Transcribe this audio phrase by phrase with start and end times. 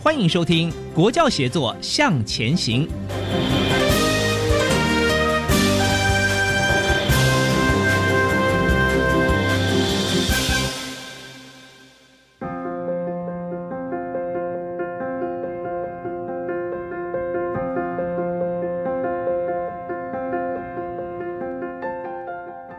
[0.00, 2.86] 欢迎收听《国教协作向前行》。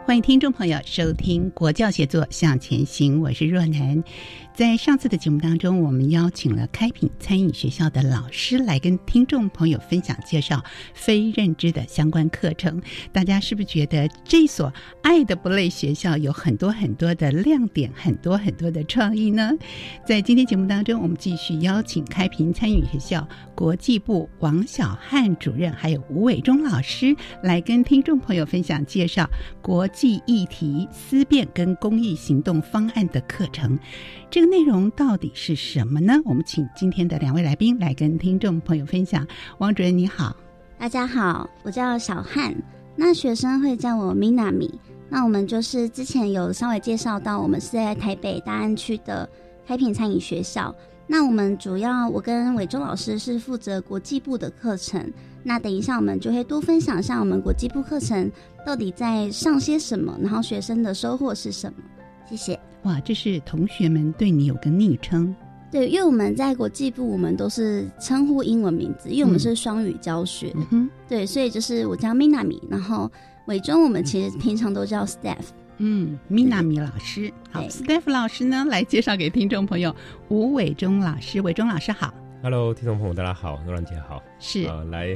[0.05, 4.03] 欢迎听众朋友收听《国教协作向前行》，我是若楠。
[4.59, 10.61] 在上次的节目当中，我们邀请了开品餐饮学校的老师来跟听众朋友分享介绍
[10.93, 12.81] 非认知的相关课程。
[13.13, 19.49] 大家是不是觉得这所爱的不累学校有很多很多的亮点，很多很多的创意呢？
[20.05, 29.25] 在今天节目当中，我们继续邀请开平餐饮学校国际部王小汉主任，还有吴伟忠老师来跟听众朋友分享介绍
[29.61, 33.79] 国际议题思辨跟公益行动方案的课程。
[34.29, 36.19] 这个内容到底是什么呢？
[36.25, 39.25] 我们请今天的两位来宾来跟听众朋友分享。
[39.59, 40.35] 王主任你好，
[40.79, 42.55] 大家好，我叫小汉，
[42.95, 44.79] 那学生会叫我 Mina 米。
[45.07, 49.29] 那我们就是之前有稍微介绍到，我们是在台北大安区的
[49.67, 50.73] 开品餐饮学校。
[51.05, 55.13] 那我们主要我跟伟忠老师是负责国际部的课程。
[55.43, 58.31] 那等一下我们就会多分享一下我们国际部课程
[58.65, 61.83] 到底在上些什么，然后学生的收获是什么。
[62.27, 62.59] 谢谢。
[62.83, 65.35] 哇，这是同学们对你有个昵称。
[65.71, 70.51] 对，因为我们在国际部，我们都是称呼英文名字，因为我们是双语教学。
[70.71, 73.11] 嗯对，所以就是我叫 Minami，然后
[73.45, 75.45] 伟忠我们其实平常都叫 Staff。
[75.77, 77.31] 嗯，Minami 老师。
[77.51, 79.95] 好，Staff 老师呢，来介绍给听众朋友
[80.29, 81.39] 吴伟忠老师。
[81.41, 82.13] 伟忠老师好。
[82.41, 84.23] Hello，听众朋友大家好，诺兰姐好。
[84.39, 85.15] 是啊、来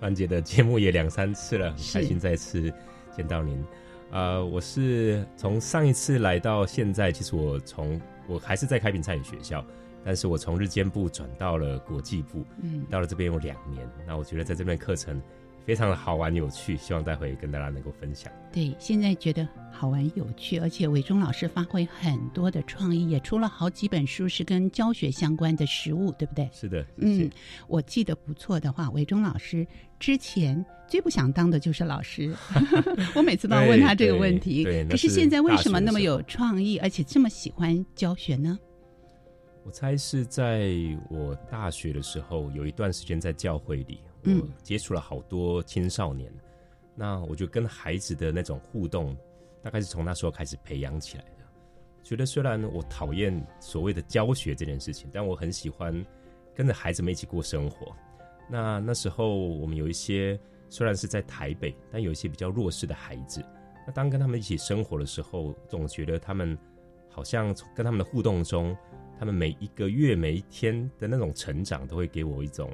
[0.00, 2.72] 兰姐的节目也两三次了，很开心再次
[3.14, 3.62] 见到您。
[4.10, 9.64] 呃，我是从上一次来到现在，其实我从我还是在开平餐饮学校，
[10.04, 15.20] 但是我从日间部转到了国际部，嗯，到了这边有两年，那我觉得在这边课程
[15.64, 18.32] 非常的好玩有趣，希望待会跟大家能够分享。
[18.52, 26.48] 对，现在觉得好玩有趣，而且伟忠老师发挥很多的创意，也出了好几本书是跟教学相关的实物，对不对？
[26.52, 27.30] 是的，谢谢嗯，
[27.68, 29.66] 我记得不错的话，伟忠老师
[29.98, 32.34] 之前最不想当的就是老师，
[33.14, 34.64] 我每次都要问他这个问题。
[34.64, 38.58] 可是是现在为什么那么有创意，而且这么喜欢教学呢？
[39.62, 40.72] 我猜是在
[41.10, 46.32] 我大学的时候，有一段时间在教会里，嗯我接触了好多青少年。
[46.94, 49.16] 那我就跟孩子的那种互动，
[49.62, 51.44] 大概是从那时候开始培养起来的。
[52.02, 56.04] 觉得虽然我讨厌所谓的教学这件事情，但我很喜欢
[56.54, 57.94] 跟着孩子们一起过生活。
[58.50, 60.38] 那那时候我们有一些
[60.68, 63.44] 虽然是在台北，但有一些比较弱势的孩子。
[63.86, 66.58] 那当跟他们一起生活的时候，总觉得他们
[67.08, 68.76] 好像跟他们的互动中，
[69.18, 72.70] 他们每一个月、每一天的那种成长，都会给我一种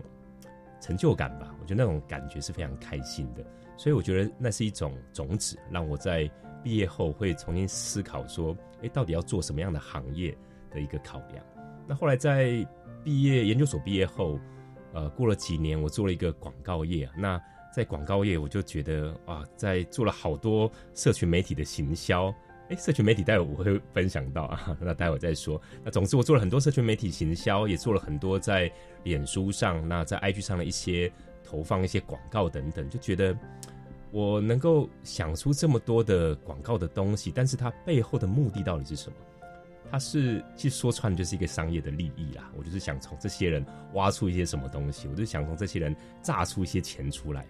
[0.86, 1.52] 成就感吧。
[1.60, 3.44] 我觉得那种感觉是非常开心的，
[3.76, 6.30] 所以我觉得那是一种种子，让我在
[6.62, 10.36] 毕业后会重新思考说，诶，到底要做什么样的行业
[10.70, 11.44] 的一个考量。
[11.88, 12.64] 那后来在
[13.02, 14.38] 毕业研究所毕业后，
[14.92, 17.08] 呃，过了几年，我做了一个广告业。
[17.18, 17.40] 那
[17.74, 22.32] 在广告业，我就觉得啊，在做了好多社群媒体的行销。
[22.68, 25.60] 哎，社群媒体待会我会分享到啊，那待会再说。
[25.84, 28.70] 那总之，我做了很多社群媒体行销，也做了很多在
[29.06, 31.10] 脸书上、那在 IG 上的一些
[31.44, 33.38] 投放一些广告等等，就觉得
[34.10, 39.16] 我能够想出这么多的广告的东西，但是它背后的目的到底是什么？
[39.92, 42.50] 它是其实说穿就是一个商业的利益啦。
[42.58, 47.46] 我就是想从这些人挖出一些什么东西，我就想从这些人榨出一些钱出来。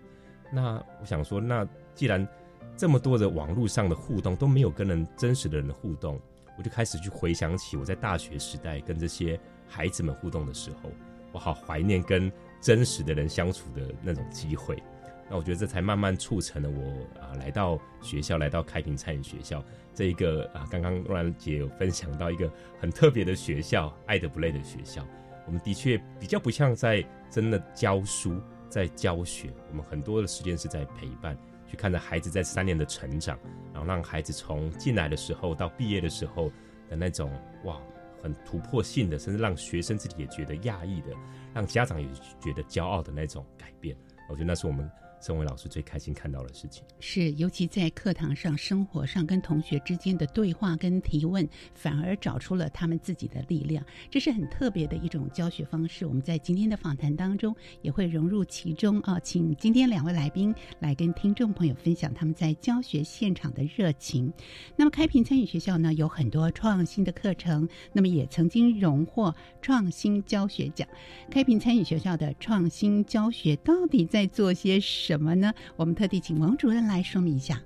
[0.52, 2.28] 那我想说，那既然
[2.76, 6.20] 这么多的网络上的互动都没有跟人真实的人的互动，
[6.58, 10.90] 我就开始去回想起我在大学时代跟这些孩子们互动的时候，
[11.36, 14.82] 我好怀念跟真实的人相处的那种机会。
[15.28, 19.62] 那我觉得这才慢慢促成了我啊来到学校，来到开平餐饮学校
[19.94, 22.50] 这一个啊，刚刚若兰姐有分享到一个
[22.80, 25.06] 很特别的学校，爱的不累的学校。
[25.46, 28.40] 我们的确比较不像在真的教书，
[28.70, 31.36] 在教学，我们很多的时间是在陪伴，
[31.70, 33.38] 去看着孩子在三年的成长，
[33.74, 36.50] 然后让孩子从进来的时候到毕业的时候
[36.88, 37.30] 的那种
[37.64, 37.78] 哇，
[38.22, 41.10] 很突破性的，甚至让学生自己也觉得讶异的，
[41.54, 42.08] 让家长也
[42.40, 43.96] 觉得骄傲的那种改变。
[44.28, 44.90] 我觉得那是我们。
[45.26, 56.06] 身为老师最开心看到的事情是，尤其在课堂上、生活上跟同学之间的对话跟提问，反而找出了他们自己的力量，这是很特别的一种教学方式。
[56.06, 57.52] 我们在今天的访谈当中
[57.82, 64.32] 也会融入其中啊，请今天两位来宾来跟听众朋友分享他们在教学现场的热情。
[64.76, 70.86] 那么，开平参与学校呢有很多创新的课程，那么也曾经荣获创新教学奖。
[71.28, 75.15] 开平参与学校的创新教学到底在做些什？
[75.16, 75.52] 什么呢？
[75.76, 77.60] 我们特地请王主任来说明一下。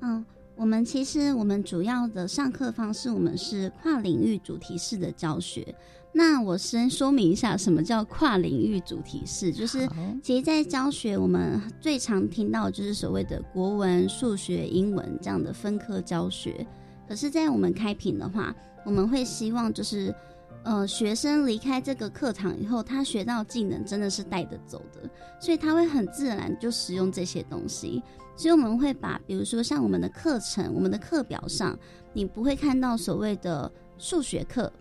[0.00, 0.24] 嗯，
[0.54, 5.74] 我们其实我们主要的上课方式，我们是跨领域主题式的教学。
[6.12, 9.50] 那我先说明一下，什么叫跨领域主题式？
[9.50, 9.88] 就是
[10.22, 16.66] 其实，在教学我们最常听到就是所谓的国文、数学、英文这样的分科教学。
[17.08, 18.54] 可是，在我们开平的话，
[18.84, 20.14] 我们会希望就是。
[20.64, 25.10] 呃，学生离开这个课堂以后，他学到技能真的是带得走的，
[25.40, 28.02] 所以他会很自然就使用这些东西。
[28.36, 31.78] 所以我们会把，比如说像我们的课程、我们的课表上，
[32.12, 34.72] 你不会看到所谓的数学课，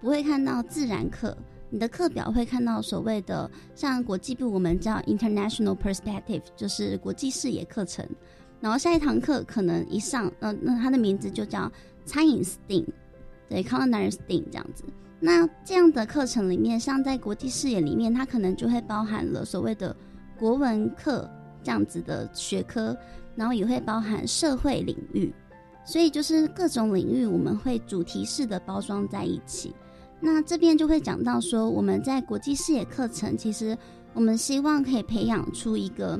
[0.00, 1.36] 不会看到自然课，
[1.70, 8.06] 你的课表会看到所谓的像国际部，我们叫 International Perspective，就是国际视野课程。
[8.60, 11.70] 然后下一堂课可能一上，呃，那它的名字就叫
[12.04, 12.86] 餐饮 STEAM，
[13.48, 14.84] 对，Culinary STEAM 这样子。
[15.22, 19.94] 那这样的课程里面，像在国际视野里面，它可能就会包含了所谓的
[20.38, 21.30] 国文课
[21.62, 22.96] 这样子的学科，
[23.36, 25.30] 然后也会包含社会领域，
[25.84, 29.74] 所以就是各种领域我们会主题式的包装在一起。
[30.20, 33.76] 那这边就会讲到说，我们在国际视野课程，其实
[34.14, 36.18] 我们希望可以培养出一个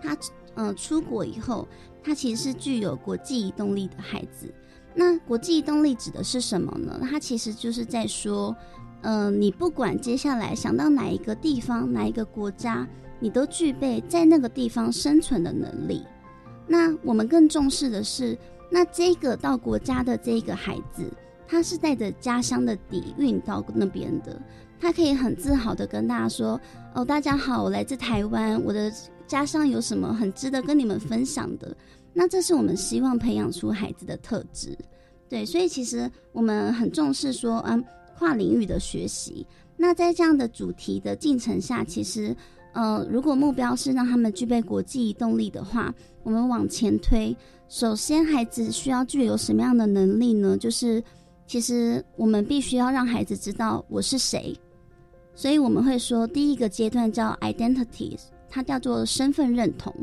[0.00, 0.16] 他
[0.54, 1.66] 呃出国以后，
[2.00, 4.54] 他其实是具有国际移动力的孩子。
[4.94, 7.00] 那国际动力指的是什么呢？
[7.08, 8.54] 它其实就是在说，
[9.02, 12.86] 嗯，你不管接下来想到哪一个地方、哪一个国家，
[13.18, 16.02] 你都具备在那个地方生存的能力。
[16.66, 18.36] 那我们更重视的是，
[18.70, 21.08] 那这个到国家的这个孩子，
[21.46, 24.40] 他是带着家乡的底蕴到那边的，
[24.80, 26.60] 他可以很自豪的跟大家说
[26.94, 28.92] ：“哦，大家好，我来自台湾，我的
[29.26, 31.76] 家乡有什么很值得跟你们分享的。”
[32.12, 34.76] 那这是我们希望培养出孩子的特质，
[35.28, 37.82] 对，所以其实我们很重视说，嗯，
[38.18, 39.46] 跨领域的学习。
[39.76, 42.36] 那在这样的主题的进程下，其实，
[42.74, 47.34] 呃，如果目标是让他们具备国际动力的话，我们往前推，
[47.68, 50.58] 首先孩子需要具有什么样的能力呢？
[50.58, 51.02] 就是，
[51.46, 54.54] 其实我们必须要让孩子知道我是谁，
[55.34, 58.20] 所以我们会说，第一个阶段叫 identities，
[58.50, 59.94] 它叫做身份认同。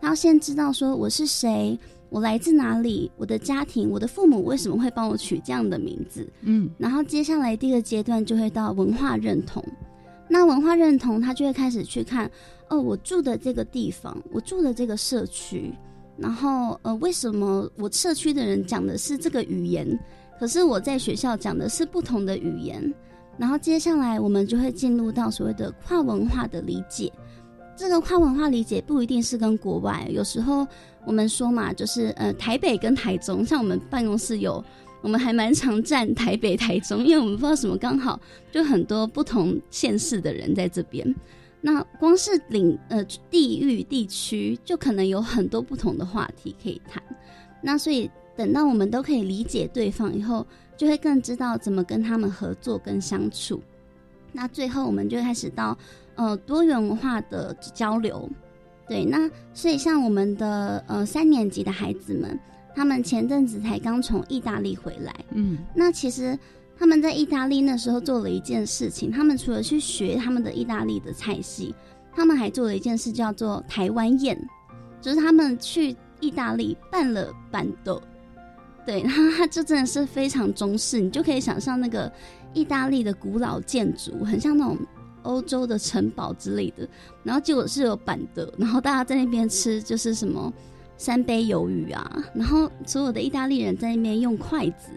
[0.00, 6.26] 他要先知道说我是谁，我来自哪里，我的家庭，我的父母为什么会帮我取这样的名字？
[6.40, 9.62] 嗯，然后接下来第二个阶段就会到文化认同。
[10.26, 12.30] 那文化认同，他就会开始去看
[12.68, 15.70] 哦，我住的这个地方，我住的这个社区，
[16.16, 19.98] 然后呃，为什么我社区的人讲的是这个语言，
[20.38, 22.94] 可是我在学校讲的是不同的语言？
[23.36, 27.12] 然后接下来我们就会进入到所谓的跨文化的理解。
[27.80, 30.66] 这个跨文化理解不一定是跟国外，有时候
[31.06, 34.62] 我们说嘛，就是呃台北跟台中，像我们办公室有，
[35.00, 38.20] 我们还蛮常站台北、台中，因为我们不知道什么刚好
[38.52, 41.14] 就很多不同县市的人在这边，
[41.62, 47.02] 那光是领呃地域地区就可能有很多不同的话题可以谈，
[47.62, 50.46] 那所以等到我们都可以理解对方以后，
[50.76, 53.58] 就会更知道怎么跟他们合作跟相处，
[54.32, 55.74] 那最后我们就开始到。
[56.20, 58.28] 呃，多元文化的交流，
[58.86, 62.38] 对，那所以像我们的呃三年级的孩子们，
[62.74, 66.38] 他们前阵子才刚从意大利回来，嗯，那其实
[66.78, 71.74] 他们在意大利那时候做了一件事情，他们除了去学他们的意大利的菜系，
[72.14, 74.38] 他们还做了一件事叫做台湾宴，
[75.00, 77.98] 就是他们去意大利办了板豆，
[78.84, 82.12] 对，然后他就真的是非常中式，你就可以想象那个
[82.52, 84.76] 意大利的古老建筑，很像那种。
[85.22, 86.88] 欧洲的城堡之类的，
[87.22, 90.52] 然后结果是有板的，然后大家在那边吃就是什么
[90.96, 94.90] 三杯鱿鱼啊，然后所有的意大利人在那边用筷子，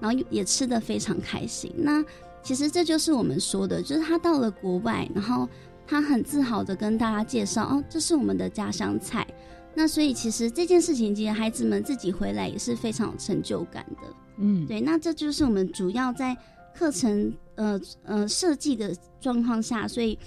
[0.00, 1.72] 然后也吃的非常开心。
[1.76, 2.04] 那
[2.42, 5.48] 其实这就是我们说的，就是他到了国外，然后
[5.86, 9.26] 他很自豪的跟大家介绍，哦，这是我们的家乡菜。
[9.74, 14.08] 那所以其实这件事情，其实孩子们自己回来也是非常有成就感的。
[14.38, 16.36] 嗯，对，那这就是我们主要在
[16.80, 20.18] 课程呃呃设计的状况下，所以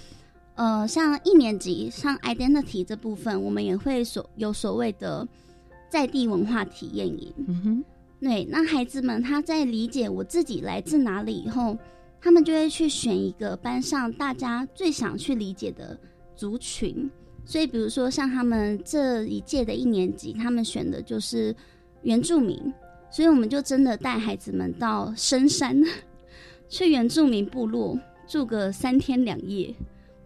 [0.54, 5.26] 呃像一年级像 identity 这部分，我们也会所有所谓的
[5.90, 7.34] 在地文化体验营。
[7.48, 7.84] 嗯哼，
[8.20, 11.76] 对，那孩子们他在理解我自己来自哪里以后，
[12.20, 15.98] 他们就会去选一个班上大家最想去理解的
[16.36, 17.10] 族群。
[17.44, 21.52] 所以，比如说像他们这一届的一年级，他们选的就是
[22.02, 22.72] 原住民，
[23.10, 25.82] 所以我们就真的带孩子们到深山，
[26.74, 29.72] 去原住民部落住个三天两夜。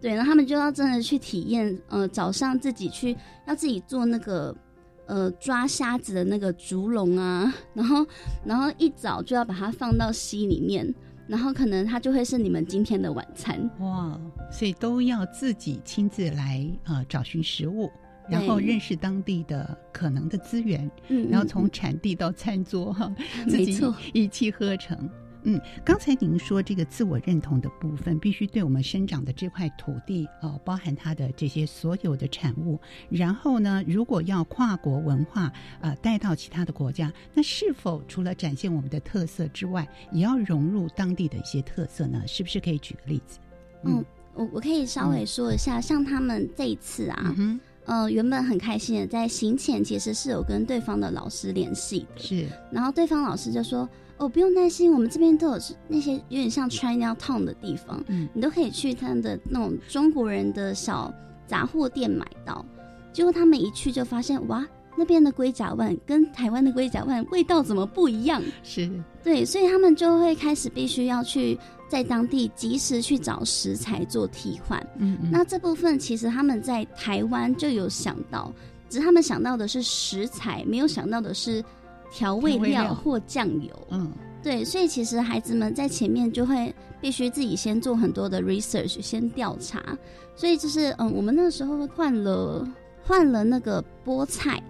[0.01, 3.15] 对，然后他们就要真的去体验，呃，早上自己去
[3.47, 4.57] 要自己做那个
[5.05, 8.07] 呃抓虾子的那个竹笼啊， 然后
[8.47, 10.95] 然后一早就要把它放到溪里面。
[11.27, 14.19] 然后可能它就会是你们今天的晚餐哇，
[14.51, 17.91] 所以都要自己亲自来呃找寻食物，
[18.31, 23.15] 然后认识当地的可能的资源，嗯，然后从产地到餐桌哈，
[23.47, 23.79] 自己
[24.15, 24.97] 一气呵成。
[25.45, 32.79] 嗯，刚才您说这个自我认同的部分，必须对我们生长的这块土地哦，包含它的这些所有的产物。
[33.09, 42.21] 然后呢，如果要跨国文化啊带到其他的国家，那是否除了展现我们的特色之外，也要融入当地的一些特色呢？
[42.27, 43.39] 是不是可以举个例子？
[43.85, 44.05] 嗯，
[44.35, 47.37] 我我可以稍微说一下，像他们这一次啊，
[47.85, 53.89] 呃，原本很开心的在行前其实是有跟对方的老师联系的，是，然后对方老师就说。
[54.19, 61.13] 哦，不用担心，我们这边都有那些有点像 China Town 的地方，嗯，你都可以去他们的那种中国人的小
[61.47, 62.65] 杂货店买到。
[63.13, 68.43] 结果他们一去就发现，哇，那边的龟甲万跟台湾的龟甲万味道怎么不一样？
[68.65, 68.91] 是
[69.23, 71.57] 对，所以他们就会开始必须要去
[71.89, 74.85] 在当地及时去找食材做替换。
[74.99, 78.53] 嗯，那这部分其实他们在台湾就有想到，
[78.89, 81.65] 只是他们想到的是食材，没有想到的是。
[82.11, 84.11] 调味料或酱油，嗯，
[84.43, 89.97] 对，所以其实孩子们在前面就会必须自己先做很多的 research，先调查。
[90.35, 92.67] 所以就是嗯，我们那时候换了
[93.03, 94.63] 换了那个菠菜，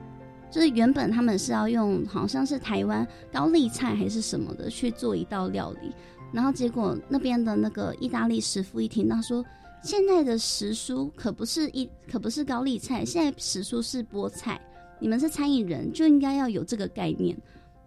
[0.50, 5.92] 就是原本他们是要用好像是台湾高丽菜还是什么的去做一道料理，
[6.32, 9.44] 然后结果那边的那个意大利师傅一听到说，
[9.82, 14.60] 现在的时蔬可不是一可不是高丽菜，现在时蔬是菠菜。
[15.00, 17.36] 你们是餐饮人，就应该要有这个概念。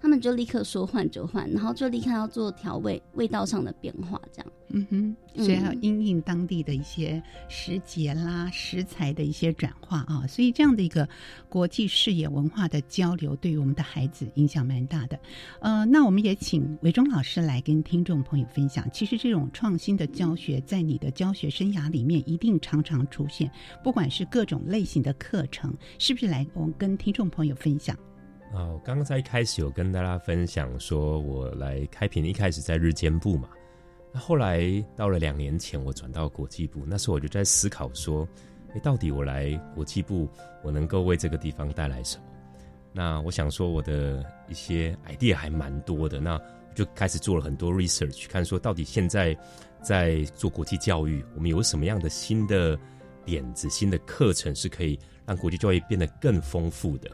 [0.02, 4.52] 他们就立刻说换就换，然后就立刻要做调味、味道上的变化，这样。
[4.74, 11.08] 嗯哼，所以要因应当地的一些时节啦、食材的一些转化啊，所以这样的一个
[11.50, 15.20] 国际视野、文化的交流，对于我们的孩子影响蛮大的。
[15.60, 18.90] 呃，那我们也请韦忠老师来跟听众朋友分享。
[18.94, 23.52] 其实这种创新的教学，在你的教学生涯里面，一定常常出现，
[23.84, 27.94] 不管是各种类型的课程，是不是来我们跟听众朋友分享？
[28.54, 33.48] 啊，我刚刚在一开始有跟大家分享说，我来开平一开始在日间部嘛，
[34.12, 34.62] 那后来
[34.96, 38.28] 到了两年前，我转到国际部，那时候我就在思考说，
[38.74, 40.28] 哎，到底我来国际部，
[40.64, 42.24] 我能够为这个地方带来什么？
[42.92, 49.34] 那我想说，我的一些 idea 还蛮多的，那我就开始做了很多 research，看说到底现在
[49.82, 52.78] 在做国际教育，我们有什么样的新的
[53.24, 57.10] 点子、新的课程，是可以让国际教育变得更丰富的。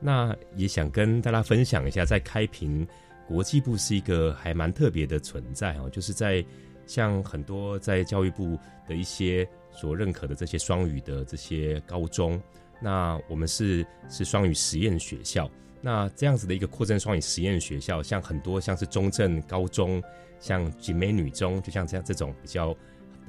[0.00, 2.86] 那也想跟大家分享一下，在开平
[3.26, 6.44] 国际部是一个还蛮特别的存在哦，就是在
[6.86, 12.40] 像很多在教育部的一些所认可的这些双语的这些高中，
[12.80, 15.50] 那我们是是双语实验学校，
[15.82, 20.02] 那这样子的一个扩增双语实验学校，像很多像是中正高中，
[20.40, 22.74] 像景美女中，就像这样这种比较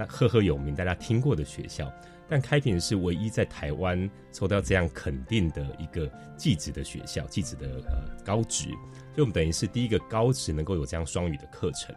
[0.07, 1.91] 赫赫有名、大家听过的学校。
[2.29, 11.93] 但开平是唯一在台湾抽到这样肯定的一个技职的学校，技职的呃高职，所以我们等于是第一个高职能够有这样双语的课程。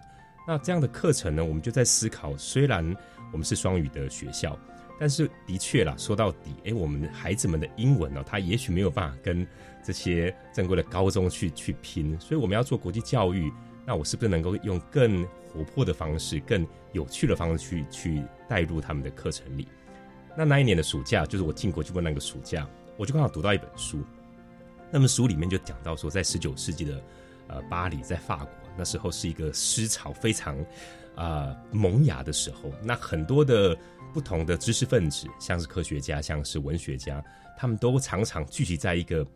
[0.48, 2.82] 那这样的课程呢，我们就在思考，虽然
[3.30, 4.58] 我们是双语的学校，
[4.98, 9.46] 但是的确啦，说到底，哎，我们孩子们的英文呢，他也许没有办法跟
[9.84, 13.52] 这些正规的高中去去拼，所以我们要做国际教育，
[13.86, 19.68] 那我是不是能够用更活泼的方式、更有趣的方式去去带入他们的课程里？
[20.36, 24.02] 那那一年的暑假，就是我进国际部那个暑假，我就刚好读到一本书。
[24.90, 27.02] 那么书里面就讲到说，在十九世纪的
[27.48, 30.56] 呃巴黎，在法国那时候是一个思潮非常
[31.14, 33.76] 啊萌芽的时候，那很多的
[34.12, 37.22] 不同的知识分子，像是科学家，像是文学家，
[37.56, 39.26] 他们都常常聚集在一个。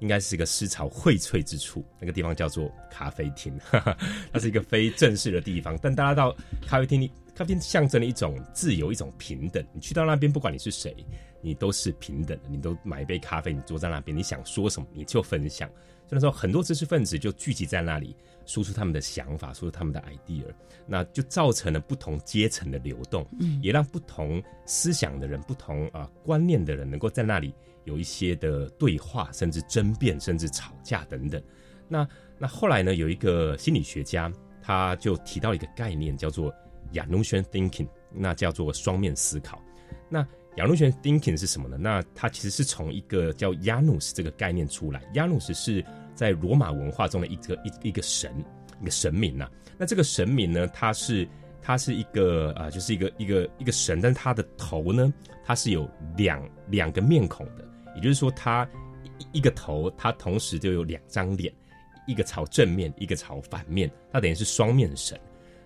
[0.00, 3.56] 应该是一个思潮荟萃之处，那个地方叫做咖啡厅，
[4.32, 5.78] 它是一个非正式的地方。
[5.80, 6.34] 但大家到
[6.66, 9.64] 咖啡厅里，咖啡象征了一种自由，一种平等。
[9.72, 10.94] 你去到那边，不管你是谁，
[11.40, 12.48] 你都是平等的。
[12.48, 15.68] 你都买一杯咖啡，你坐在那边，你想说什么你就分享。
[16.06, 18.14] 所以说，很多知识分子就聚集在那里，
[18.46, 20.44] 说出他们的想法，说出他们的 idea，
[20.86, 23.26] 那就造成了不同阶层的流动，
[23.62, 27.54] 也让不同思想的人、不同啊观念的人能够在那里。
[27.84, 31.42] 有一些的对话，甚至争辩，甚至吵架等等。
[31.86, 32.94] 那那后来呢？
[32.94, 36.50] 有一个心理学家，他就提到一个概念，叫做
[36.94, 39.62] 亚努轩 thinking，那叫做双面思考。
[40.08, 41.76] 那亚努轩 thinking 是什么呢？
[41.78, 45.02] 那它其实是从一个叫亚努斯这个概念出来。
[45.14, 45.84] 亚努斯是
[46.14, 48.32] 在罗马文化中的一个一一个神，
[48.80, 49.48] 一个神明呐。
[49.76, 51.28] 那这个神明呢，它是
[51.60, 55.12] 它是一个啊，就是一个一个一个神，但是他的头呢，
[55.44, 57.64] 它是有两两个面孔的。
[57.96, 58.68] 也就是说，它
[59.32, 61.52] 一一个头，它同时就有两张脸，
[62.06, 65.18] 一个朝正面，一个朝反面，它等于是双面神。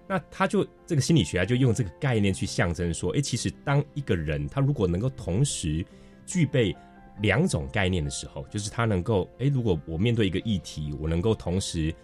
[0.09, 5.85] 那他就这个心理学家就用这个概念去象征说，哎，其实当一个人他如果能够同时
[6.25, 6.75] 具备
[7.21, 11.95] 两种概念的时候，就是他能够，哎，如果我面对一个议题，我能够同时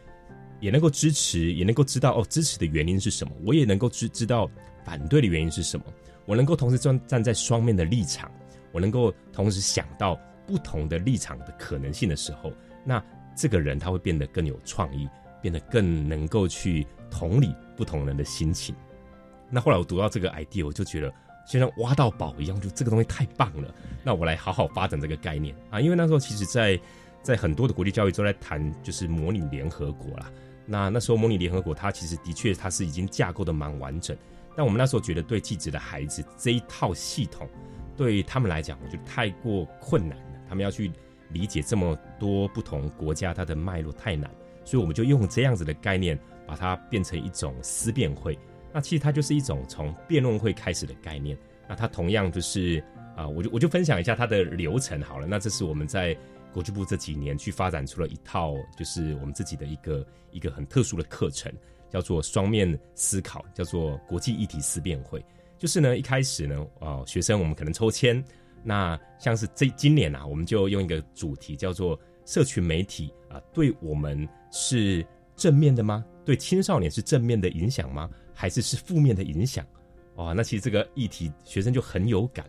[0.60, 4.50] 也能够支持，也能够知道哦支持的原因是什么，我也能够知知道
[4.84, 5.86] 反对的原因是什么，
[6.26, 8.30] 我能够同时站站在双面的立场。
[8.72, 10.18] 我能够同时想到
[10.48, 12.52] 不同的立场的可能性的时候，
[12.84, 13.00] 那
[13.36, 15.08] 这个人他会变得更有创意，
[15.44, 18.74] 变得更能够去同理不同人的心情。
[19.50, 21.12] 那后来我读到这个 idea，我就觉得
[21.46, 23.74] 就像挖到宝一样，就这个东西太棒了。
[24.02, 26.80] 那我来好好发展这个概念啊，因为那时候其实，在
[27.22, 30.32] 在很多的国际教育都在谈，就是模拟联合国啦。
[30.64, 34.16] 那那时候模拟联合国，它其实的确它是已经架构的蛮完整，
[34.56, 37.46] 但我们那时候觉得对记者的孩子这一套系统。
[37.98, 40.24] 对他们来讲，我觉得太过困难了。
[40.48, 40.90] 他们要去
[41.30, 44.30] 理解这么多不同国家它的脉络太难，
[44.64, 48.38] 所以我们就用这样子的概念，把它变成一种思辨会。
[48.72, 51.36] 那其实它就是一种从辩论会开始的概念。
[51.68, 52.82] 那它同样就是
[53.16, 55.26] 啊，我就我就分享一下它的流程好了。
[55.26, 56.16] 那这是我们在
[56.52, 61.52] 国际部这几年去发展出了一套，就是我们自己的一个一个很特殊的课程，
[61.88, 65.24] 叫做双面思考，叫做国际议题思辨会。
[65.56, 68.22] 就是呢，一开始呢，哦，学生我们可能抽签，
[68.62, 75.04] 那像是这今年啊，我们就用一个主题叫做社群媒体啊，对我们是
[75.36, 76.04] 正面的吗？
[76.24, 78.08] 对青少年是正面的影响吗？
[78.32, 79.64] 还是是负面的影响？
[80.16, 82.46] 哇，那其实这个议题学生就很有感。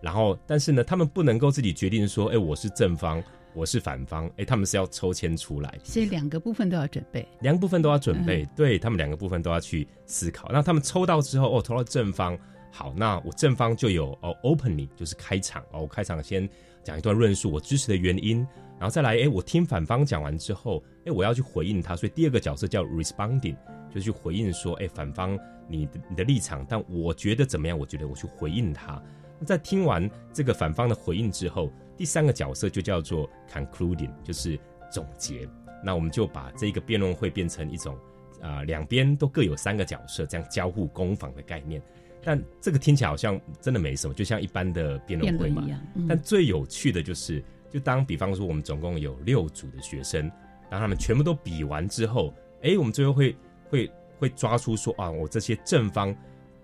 [0.00, 3.22] 然后，但是呢，他们不能够自己决定说，哎，我是正方。
[3.54, 10.48] 我是反方，哎，他们是要抽签出来，所以两个部分都要准备，两个部分都要准备，对他们两个部分都要去思考。
[10.52, 12.38] 那他们抽到之后，哦，投到正方，
[12.70, 16.48] 好，那我正方就有哦，opening 就是开场哦，我开场先
[16.84, 18.46] 讲一段论述，我支持的原因，
[18.78, 23.56] 然后再来，哎，我听反方讲完之后，哎，我要去回应他，所以第二个角色叫 responding，
[23.92, 25.38] 就去回应说，哎，反方
[25.68, 27.78] 你的你的立场，但我觉得怎么样？
[27.78, 29.02] 我觉得我去回应他。
[29.38, 31.72] 那在听完这个反方的回应之后。
[31.98, 34.56] 第三个角色就叫做 concluding，就是
[34.88, 35.48] 总结。
[35.82, 37.98] 那我们就把这个辩论会变成一种
[38.40, 41.82] 啊，两边都各有三个角色，这样交互攻防的概念。
[42.22, 45.66] 但这个听起来好像真的没什么，就像一般的辩论会嘛。
[46.08, 50.30] 但最有趣的就是，就当比方说我们总共有六组的学生，
[50.70, 53.36] 当他们全部都比完之后，哎，我们最后会
[53.68, 56.14] 会会抓出说啊，我这些正方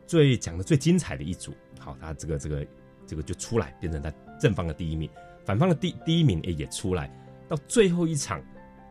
[0.06, 2.66] 最讲的最精彩的一组，好，他这个这个
[3.06, 5.08] 这个就出来变成他正方的第一名。
[5.44, 7.10] 反方的第第一名也也出来，
[7.48, 8.42] 到最后一场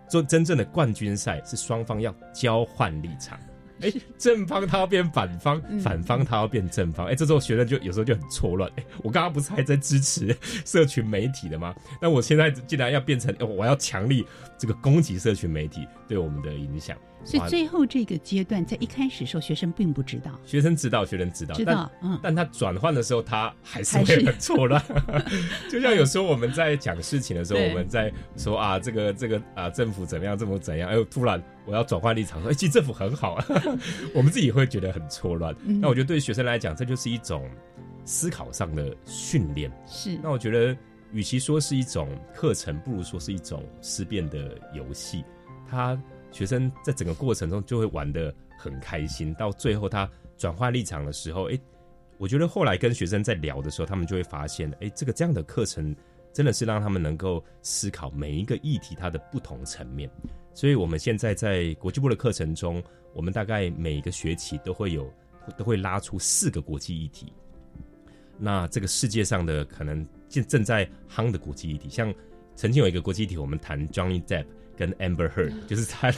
[0.08, 3.39] 做真正的冠军赛，是双方要交换立场。
[3.81, 7.07] 哎， 正方他要变反方，反方他要变正方。
[7.07, 8.71] 哎，这时候学生就有时候就很错乱。
[8.77, 11.73] 哎，我刚刚不是还在支持 社群媒体的吗？
[12.01, 14.25] 那我现在竟然要变成我要强力
[14.57, 16.97] 这个攻击社群媒体对我们的影响。
[17.25, 20.31] 所以最后这个阶段，在一开始时候，学生并不知道。
[20.45, 24.83] 学生知道，学生知道，知道，嗯，但他转换的时候，他还是会很错乱。
[25.71, 33.45] 就像有时候我们在讲事情的时候，我们在说啊，这个这个啊，政府怎么样，政府怎样，哎呦，突然我要转换立场，说，哎，其实政府很好啊，
[34.13, 35.55] 我们自己会觉得很错乱。
[35.63, 37.49] 那我觉得对学生来讲，这就是一种
[38.03, 39.71] 思考上的训练。
[39.88, 40.19] 是。
[40.21, 40.75] 那我觉得，
[41.13, 45.23] 与其说是一种课程，不如说是一种思辨的游戏。
[45.69, 45.97] 他。
[46.33, 51.59] 学生在整个过程中就会玩的很开心，到最后他转换立场的时候，哎，
[52.17, 55.95] 我觉得后来跟学生在聊的时候，他们就会发现，哎，这个这样的课程
[56.33, 60.09] 真的是让他们能够思考每一个议题它的不同层面。
[60.55, 62.81] 所以，我们现在在国际部的课程中，
[63.13, 65.11] 我们大概每一个学期都会有
[65.57, 67.31] 都会拉出四个国际议题。
[68.37, 72.13] 那这个世界上的可能正正在夯的国际议题，像
[72.55, 74.45] 曾经有一个国际议题，我们谈 Johnny Depp
[74.77, 76.12] 跟 Amber Heard， 就是他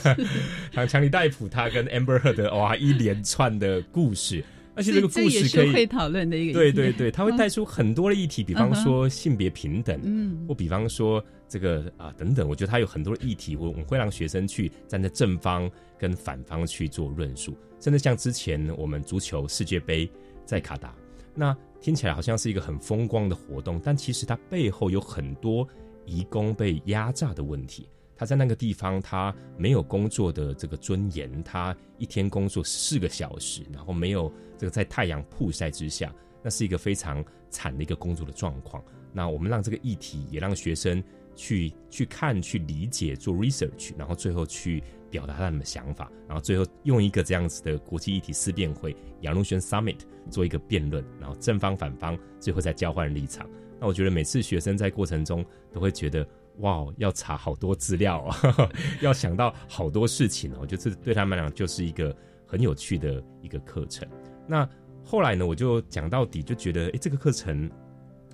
[0.72, 4.44] 谈强尼戴普他跟 Amber Heard 的哇一连串的故事。
[4.74, 20.06] 而且这个故事可以会讨论的一个，对对对，他会带出很多的议题，比方说性别平等，嗯，或比方说这个啊等等，我觉得他有很多的议题，我我们会让学生去站在正方跟反方去做论述，甚至像之前我们足球世界杯
[20.44, 20.94] 在卡达，
[21.34, 25.66] 那听起来好像是一个很风光的活动，但其实它背后有很多
[26.04, 27.88] 移工被压榨的问题。
[28.16, 36.10] 他在那个地方，他没有工作的这个尊严，他一天工作四个小时，然后没有这个在太阳曝晒之下，
[36.42, 38.82] 那是一个非常惨的一个工作的状况。
[39.12, 41.02] 那我们让这个议题也让学生
[41.34, 49.98] 去去看、去理解、做 research，然后最后去表达他们的想法，然后最后用一个这样子的国际议题思辨会——杨龙轩 Summit
[50.30, 53.46] 做一个辩论，然后正方反方最后再交换立场。
[53.78, 56.26] 那我觉得每次学生在过程中都会觉得。
[56.60, 58.36] 哇，要查好多资料啊，
[59.02, 62.16] 要想到好多事情哦，我觉得这对他们来讲就是一个
[62.46, 64.08] 很有趣的一个课程。
[64.46, 64.66] 那
[65.04, 67.70] 后来呢，我就讲到底，就觉得哎，这个课程，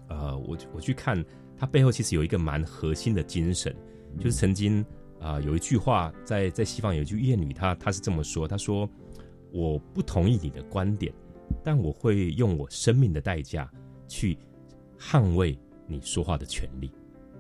[0.09, 1.25] 呃，我我去看
[1.57, 3.75] 它背后其实有一个蛮核心的精神，
[4.19, 4.85] 就是曾经
[5.21, 8.89] 啊有一句话在在西方有一句谚语，他他是这么说，他说
[9.53, 11.13] 我不同意你的观点，
[11.65, 13.69] 但我会用我生命的代价
[14.07, 14.39] 去
[14.97, 15.59] 捍卫
[15.89, 16.93] 你说话的权利，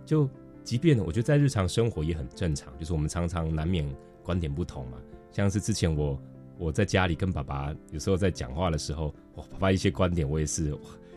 [0.05, 0.29] 就。
[0.65, 3.89] 即便我觉得在日常生活也很正常，就是我们常常难免
[4.23, 4.99] 观点不同嘛。
[5.31, 6.21] 像是之前我
[6.59, 10.77] 我在家里跟爸爸有时候在讲话的时候，哇，爸爸一些观点我也是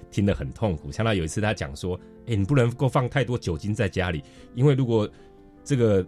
[0.10, 0.92] 听得很痛苦。
[0.92, 4.24] 像他有一次他讲说，哎，你不能够放太多酒精在家里，
[4.56, 5.10] 因为如果
[5.64, 6.06] 这个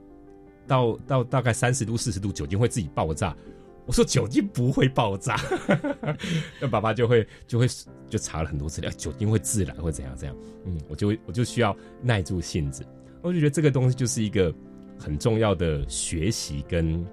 [0.66, 3.36] 到到大概三十度四十度，酒精会自己爆炸。
[3.86, 5.40] 我说酒精不会爆炸，
[6.60, 7.66] 那爸爸就会就会
[8.10, 10.36] 就查了很多资料，酒精会自燃会怎样怎样。
[10.66, 12.86] 嗯，我就我就需要耐住性子。
[13.22, 14.54] 我就觉得这个东西就是一个
[14.98, 17.06] 很重要的学习跟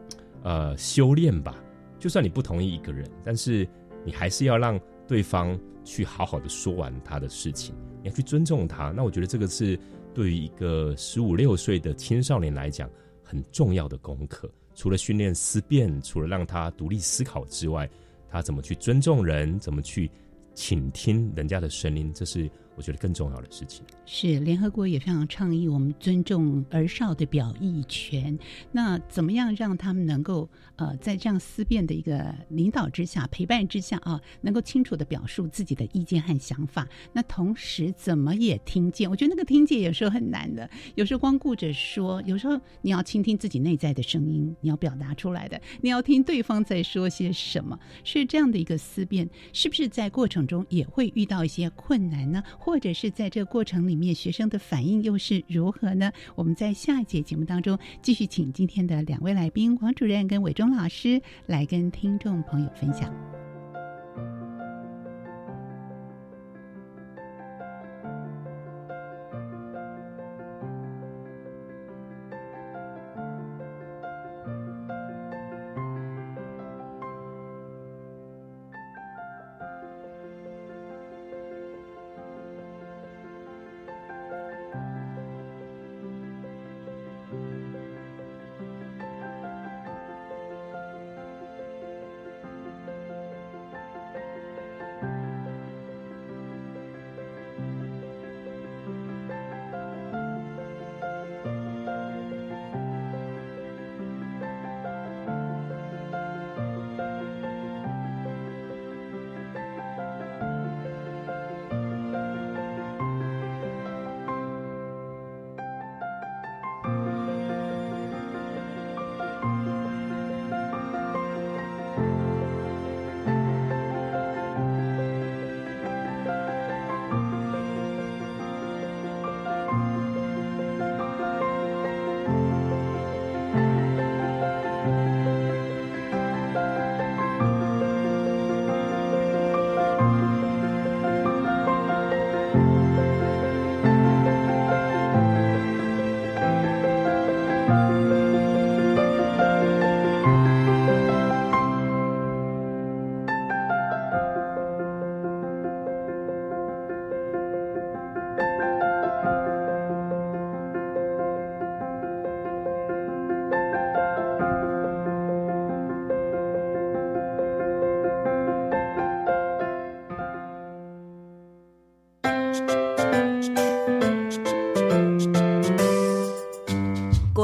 [0.43, 1.63] 呃修炼吧。
[1.99, 3.67] 就算你不同意一个人，但是
[4.05, 8.91] 你还是要让对方去好好的说完他的事情，你要去尊重他。
[8.91, 9.79] 那我觉得这个是
[10.13, 12.89] 对于一个十五六岁的青少年来讲
[13.23, 14.51] 很重要的功课。
[14.75, 17.89] 除了训练思辨，除了让他独立思考之外，
[18.29, 20.11] 他怎么去尊重人，怎么去
[20.55, 22.51] 倾听人家的声音，这是。
[22.77, 28.37] 我觉得更重要的事情是，联合国也非常倡议我们尊重儿少的表意权。
[28.73, 36.89] 那怎么样让他们能够呃，在这样思辨的一个领导之下、陪伴之下啊，能够清楚的表述自己的意见和想法？
[37.13, 39.09] 那同时怎么也听见？
[39.09, 47.79] 我觉得那个听见有时候很难的，有时候光顾着说，有时候你要倾听自己内在的声音，你要表达出来的，你要听对方在说些什么。
[48.03, 52.43] 是这样的一个思辨，是不是在过程中也会遇到一些困难呢？
[52.65, 56.11] 或者是在这个过程里面，学生的反应又是如何呢？
[56.35, 63.34] 我们在下一节节目当中继续请今天的两位来宾，王主任跟伟忠老师来跟听众朋友分享。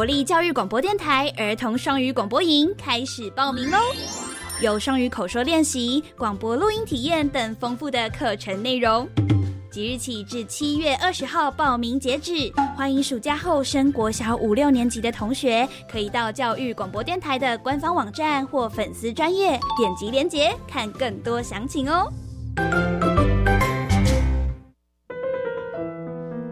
[0.00, 3.76] 国立教育广播电台儿童双语广播营开始报名喽！
[4.62, 9.06] 有双语口说练习、广播录音体验等丰富的课程内容。
[9.70, 22.10] 即日起至七月二十号报名截止，欢迎暑假后升国小五六年级的同学，可以到教育广播电台的官方网站或粉丝专业点击链接看更多详情哦。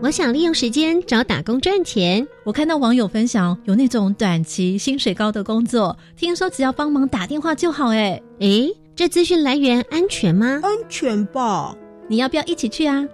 [0.09, 2.27] 我想利用时间找打工赚钱。
[2.43, 7.89] 我看到网友分享有那种短期薪水高的工作，听说只要帮忙打电话就好。
[7.91, 10.61] 哎哎，这资讯来源安全吗？
[10.63, 11.77] 安全吧。
[12.09, 13.07] 你要不要一起去啊？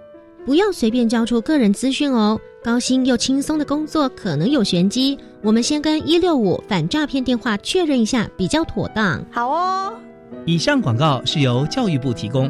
[0.45, 2.39] 不要随便交出个人资讯哦。
[2.63, 9.21] 高薪又轻松的工作可能有玄机，我们先跟一六五反诈骗电话确认一下，比较妥当。
[9.29, 9.93] 好哦。
[10.45, 12.49] 以上广告是由教育部提供。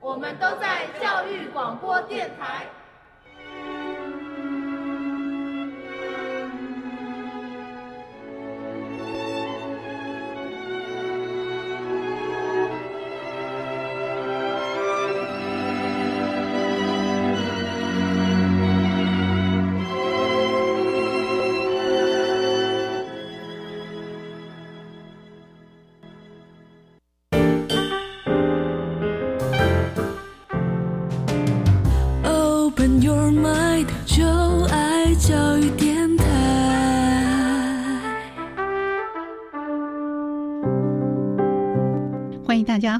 [0.00, 2.66] 我们都在教育广播电台。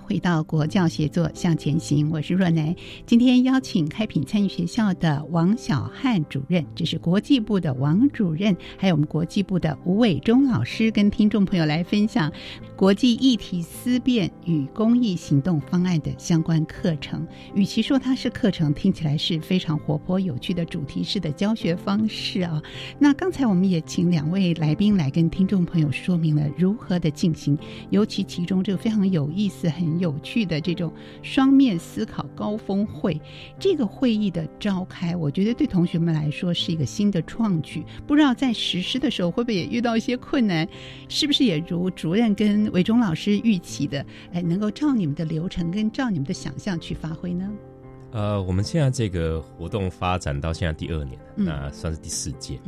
[0.09, 2.75] 回到国教协作向前行，我是若楠。
[3.05, 12.33] 今天邀请开品参与学校的王小汉主任，这是国际部的王主任，还有我们国际部的吴伟忠老师，跟听众朋友来分享
[12.75, 17.27] 国际议题思辨与公益行动方案的相关课程。
[17.55, 22.63] 与其说它是课程，听起来是非常活泼有趣的主题式的教学方式啊。
[22.99, 27.59] 那刚才我们也请两位来宾来跟听众朋友说明了如何的进行，
[27.91, 29.59] 尤其其中这个非常有意思。
[29.69, 33.21] 很有趣的这种双面思考高峰会，
[33.59, 37.85] 这个会议的召开，我觉得对同学们来说是一个新的创举。
[38.07, 40.69] 不知道在实施的时候会不会也遇到一些困难？
[41.09, 47.51] 是不是也如主任跟韦忠老师预期的，哎，能够照你们的流程跟照你们的想象去发挥呢？
[48.11, 52.59] 呃，我们现在这个活动发展到现在第二年，那算是第四届。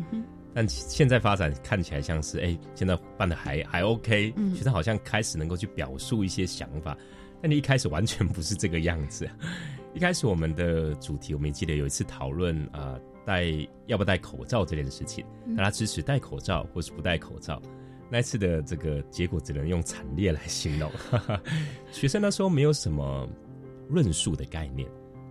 [0.53, 6.97] 但现在发展看起来像是，哎，现在办的还还 OK，学生好像开始能够去表述一些想法。
[7.41, 9.29] 但你一开始完全不是这个样子。
[9.95, 13.47] 一开始我们的主题，我们记得有一次讨论啊，戴
[13.87, 15.25] 要不戴口罩这件事情，
[15.57, 17.61] 大家支持戴口罩或是不戴口罩。
[18.09, 20.91] 那次的这个结果只能用惨烈来形容。
[21.93, 23.29] 学生那时候没有什么
[23.89, 24.89] 论述的概念，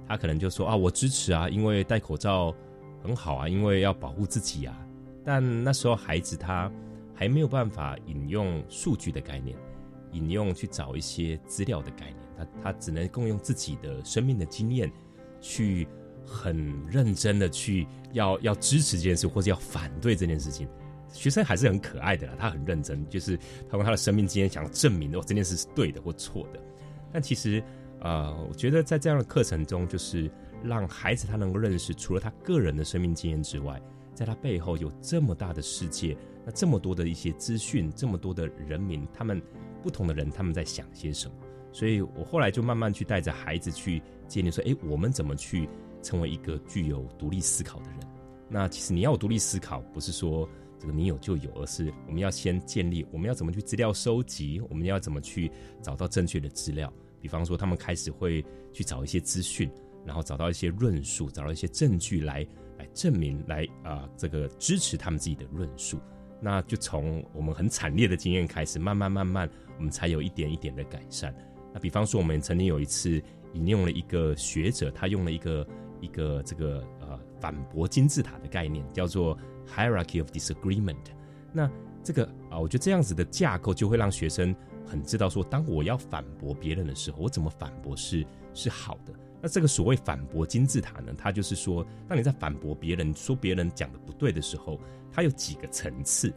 [0.07, 2.55] 他可能就说啊，我支持啊，因为戴口罩
[3.03, 4.77] 很好啊，因为要保护自己啊。
[5.25, 6.71] 但那时候孩子他
[7.13, 9.57] 还没有办法引用数据的概念，
[10.11, 14.91] 引用去找一些资料的概念，他他只能共用自己的生命的经验，
[15.41, 15.87] 去
[16.25, 20.67] 很认真的去要要支持这件事，或者要反对这件事情。
[21.11, 23.37] 学生还是很可爱的啦，他很认真，就是
[23.69, 26.59] 他用他的生命经验想要证明哦这件事是对的或错的。
[27.11, 27.63] 但其实
[28.01, 30.29] 呃，我觉得在这样的课程中，就是
[30.63, 33.81] 让孩子他能够认识，除了他个人的生命经验之外。
[34.15, 39.41] 在他背后有这么大的世界，那这么多的一些资讯，这么多的人民，他们
[39.81, 41.33] 不同的人他们在想些什么？
[41.71, 45.69] 所以我后来就慢慢去带着孩子去建立说，哎，我们怎么去
[46.01, 47.99] 成为一个具有独立思考的人？
[48.49, 50.47] 那其实你要独立思考，不是说
[50.79, 56.91] 这个你有就有，而是我们要先建立，我们要怎么去资料收集，我们要怎么去找到正确的资料？
[57.21, 59.69] 比方说，他们开始会去找一些资讯，
[60.05, 62.47] 然后找到一些论述，找到一些证据来。
[62.77, 65.99] 来证明，来啊，这个支持他们自己的论述，
[66.41, 71.33] 那就从我们很惨烈的经验开始，慢慢慢慢，我们才有一点一点的改善。
[71.73, 73.21] 那比方说，我们曾经有一次
[73.53, 75.67] 引用了一个学者，他用了一个
[76.01, 80.95] 一个这个呃反驳金字塔的概念，叫做 hierarchy of disagreement。
[81.51, 81.69] 那
[82.03, 89.13] 这个啊，我觉得这样子的架构就会让学生很知道说，当我要反驳别人的时候，我怎么反驳是是好的。
[89.41, 94.79] 那这个所谓反驳金字塔呢，它就是说，当你在反驳别人说别人讲的不对的时候，
[95.11, 96.33] 它有几个层次。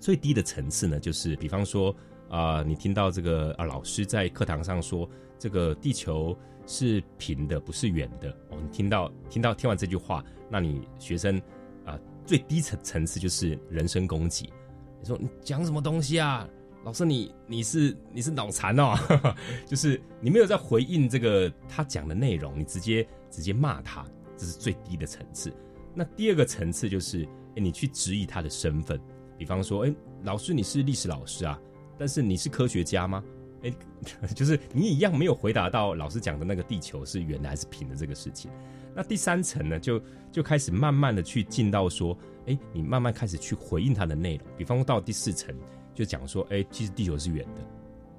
[0.00, 1.94] 最低的层次呢，就是比方说
[2.30, 5.08] 啊、你听到这个啊老师在课堂上说
[5.38, 11.40] 这个地球是平的，不是圆的哦，你听到听到听完这句话，那你学生
[11.84, 14.52] 啊、最低层层次就是人身攻击。
[15.00, 16.48] 你说你讲什么东西啊？
[16.84, 18.94] 老师你你是你是脑残哦，
[19.66, 24.04] 就是你没有在回应这个他讲的内容，你直接直接骂他，
[24.36, 25.52] 这是最低的层次。
[25.94, 29.00] 那第二个层次就是，哎，你去质疑他的身份，
[29.38, 29.94] 比方说，哎，
[30.24, 31.58] 老师你是历史老师啊，
[31.98, 33.24] 但是你是科学家吗？
[33.62, 33.72] 哎，
[34.36, 38.50] 就是你一样没有回答到老师讲的那个地球是圆的还是平的这个事情。
[38.94, 39.98] 那第三层呢，就
[40.30, 42.16] 就开始慢慢的去进到说，
[42.46, 44.46] 哎，你慢慢开始去回应他的内容。
[44.58, 45.54] 比方说到第四层，
[45.94, 47.60] 就讲说，哎，其实地球是圆的，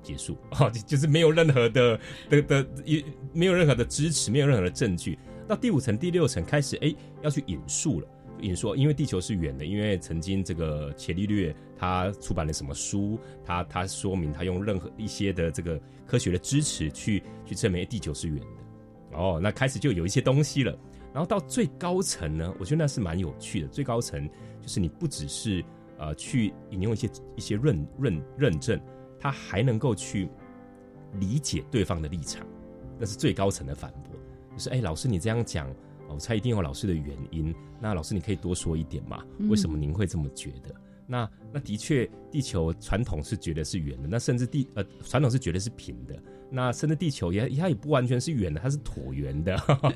[0.02, 5.18] 结束 哦，就是没有任何的的的也没有任何的支持，没有任何的证据。
[5.48, 8.08] 到第五层、第六层开始，哎，要去引述了。
[8.42, 19.18] 引述，因为地球是圆的，因为曾经这个伽利略他出版了什么书，他他说明他用任何一些的这个科学的支持去去证明地球是圆的。
[19.18, 20.78] 哦，那开始就有一些东西了。
[21.14, 23.68] 然后到最高层呢，我觉得那是蛮有趣的。
[23.70, 24.30] 最高层
[24.62, 25.64] 就是你不只是
[25.98, 28.80] 呃去引用一些一些认认认证，
[29.20, 30.30] 他还能够去
[31.20, 32.46] 理解对方的立场，
[33.00, 34.14] 那是最高层的反驳。
[34.54, 35.70] 就是哎，老师你这样讲，
[36.08, 37.54] 我猜一定有老师的原因。
[37.80, 39.24] 那老师你可以多说一点嘛？
[39.50, 40.74] 为什么您会这么觉得？
[41.08, 46.18] 那那的确，地球传统是觉得是圆的，那甚至地呃传统是觉得是平的，
[46.50, 49.56] 那甚至地球也它也不完全是圆的，它是椭圆的。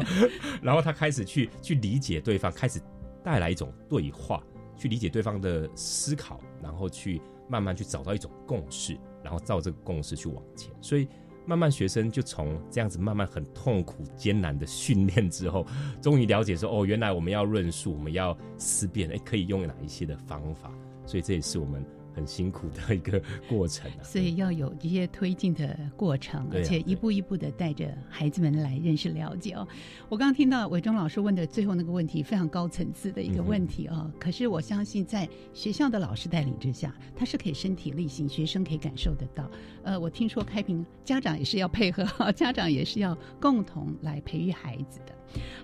[0.61, 2.79] 然后他开始去去理解对方，开始
[3.23, 4.43] 带来一种对话，
[4.79, 10.73] 去理解对方的思考，然后去慢慢去找到一种共识，然后照这个共识去往前。
[10.81, 11.07] 所以
[11.45, 15.65] 慢慢学生就从这样子慢慢很痛苦艰难的训练之后，
[16.01, 20.71] 终于了解说哦，原来我们要论述，我们要思辨，哎，可以用哪一些的方法。
[21.05, 21.83] 所以这也是我们
[22.15, 24.01] 很辛苦的一个过程啊。
[24.03, 29.67] 所以要有这些推进的过程，而且一步一步的带着孩子们来认识了解哦。
[30.09, 34.11] 我刚刚听到伟忠老师问的最后那个问题，非常高层次的一个问题哦。
[34.19, 39.49] 可是我相信在学校的老师带领之下，他是可以身体力行，学生可以感受得到。
[39.83, 45.13] 呃，我听说开平家长也是要配合， 家长也是要共同来培育孩子的。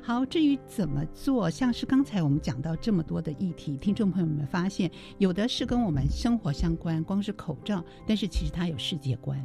[0.02, 9.44] 好，至于怎么做，像是刚才我们讲到这么多的议题，听众朋友们发现，有的是跟我们生活相关，光是口罩，但是其实它有世界观，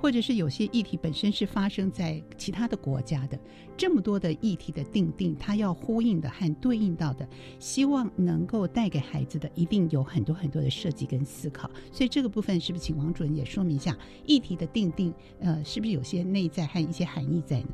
[0.00, 3.38] 或者是有些议题本身是发生在其他的国家的，
[3.76, 7.28] 这么多的议题的定定，它要呼应的和对应到的，
[7.60, 11.70] 希望能够带给孩子的，一定有很多很多的设计跟思考。
[11.92, 15.14] 所以这个部分是不是请王主任也说明一下议题的定定？
[15.38, 17.68] 呃，是不是有些内在和一些含义在呢？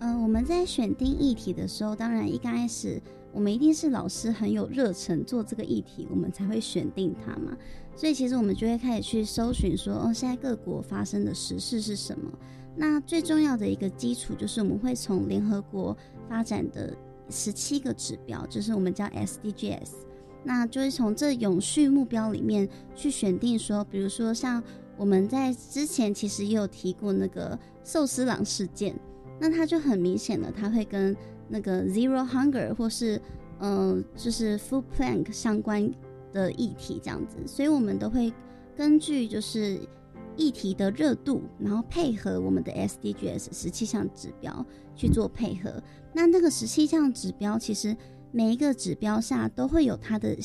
[0.00, 3.00] 呃，我们在选定议题的时候，当然一开始
[3.32, 7.54] 我们一定是老师很有热忱做这个议题，我们才会选定它嘛。
[7.94, 12.32] 所以其实我们就会开始去搜寻说，哦，现在各国发生的时事是什么？
[12.74, 15.94] 那最重要的一个基础就是我们会从联合国
[16.30, 16.96] 发展的
[17.28, 19.90] 十七个指标，就是我们叫 SDGs，
[20.42, 24.62] 那就是从这永续目标里面去选定说，比如说像
[24.96, 28.98] 我们在之前其实也有提过那个寿司郎事件。
[29.40, 31.16] 那它就很明显了，它会跟
[31.48, 33.20] 那个 zero hunger 或是
[33.58, 35.90] 嗯、呃，就是 food plank 相关
[36.32, 38.32] 的议题这样子，所以我们都会
[38.76, 39.80] 根据就是
[40.36, 45.82] 议题的热度，然后配合我们的 SDGs 十七项指标去做配合。
[46.12, 47.96] 那那个十七项指标，其实
[48.32, 50.36] 每一个指标下都会有它的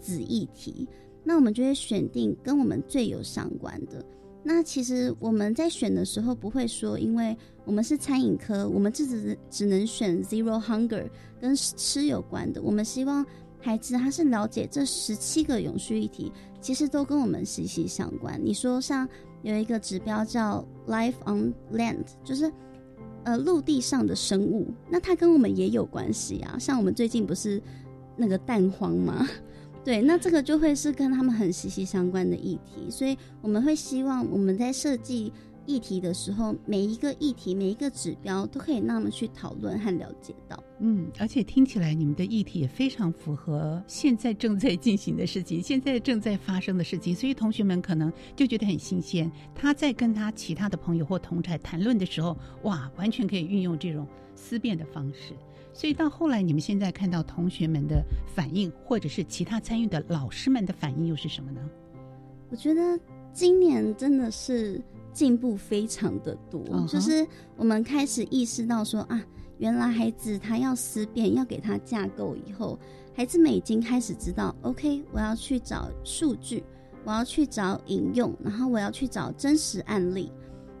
[0.00, 0.88] 子议题，
[1.22, 4.04] 那我们就会选定跟我们最有相关的。
[4.46, 11.08] 那其实我们在选的时候不会说，因为我们是餐饮科，我们只只只能选 zero hunger
[11.40, 12.60] 跟吃有关的。
[12.60, 13.24] 我们希望
[13.58, 16.30] 孩子他是了解这十七个永续议题，
[16.60, 18.38] 其实都跟我们息息相关。
[18.44, 19.08] 你说像
[19.42, 22.52] 有一个指标叫 life on land，就是
[23.22, 26.58] 呃陆地上的生物，那它跟我们也有关系啊。
[26.58, 27.58] 像我们最近不是
[28.14, 29.26] 那个蛋荒吗？
[29.84, 35.30] 对，那这个就会是跟他们很息息相关的议题，所以我们会希望我们在设计
[35.66, 40.62] 议题的时候，每一个议题、每一个指标都可以让他们去讨论和了解到。
[40.80, 49.30] 嗯，而且听起来你们的议题也非常符合现在正在进行的事情，现在正在发生的事情，所以同学们可能就觉得很新鲜。
[49.54, 55.34] 他在跟他其他的朋友或同台谈论的时候，哇，完全可以运用这种思辨的方式。
[55.74, 58.02] 所以到后来，你们现在看到同学们的
[58.32, 61.60] 反应，或者是其他参与的老师们的反应，又是什么呢？
[62.48, 62.98] 我觉得
[63.32, 64.80] 今年真的是
[65.12, 69.20] 进步非常的多，就是我们开始意识到说啊，
[69.58, 72.78] 原来孩子他要思辨，要给他架构以后，
[73.12, 76.62] 孩子们已经开始知道，OK，我要去找数据，
[77.04, 80.30] 我要去找引用，然后我要去找真实案例。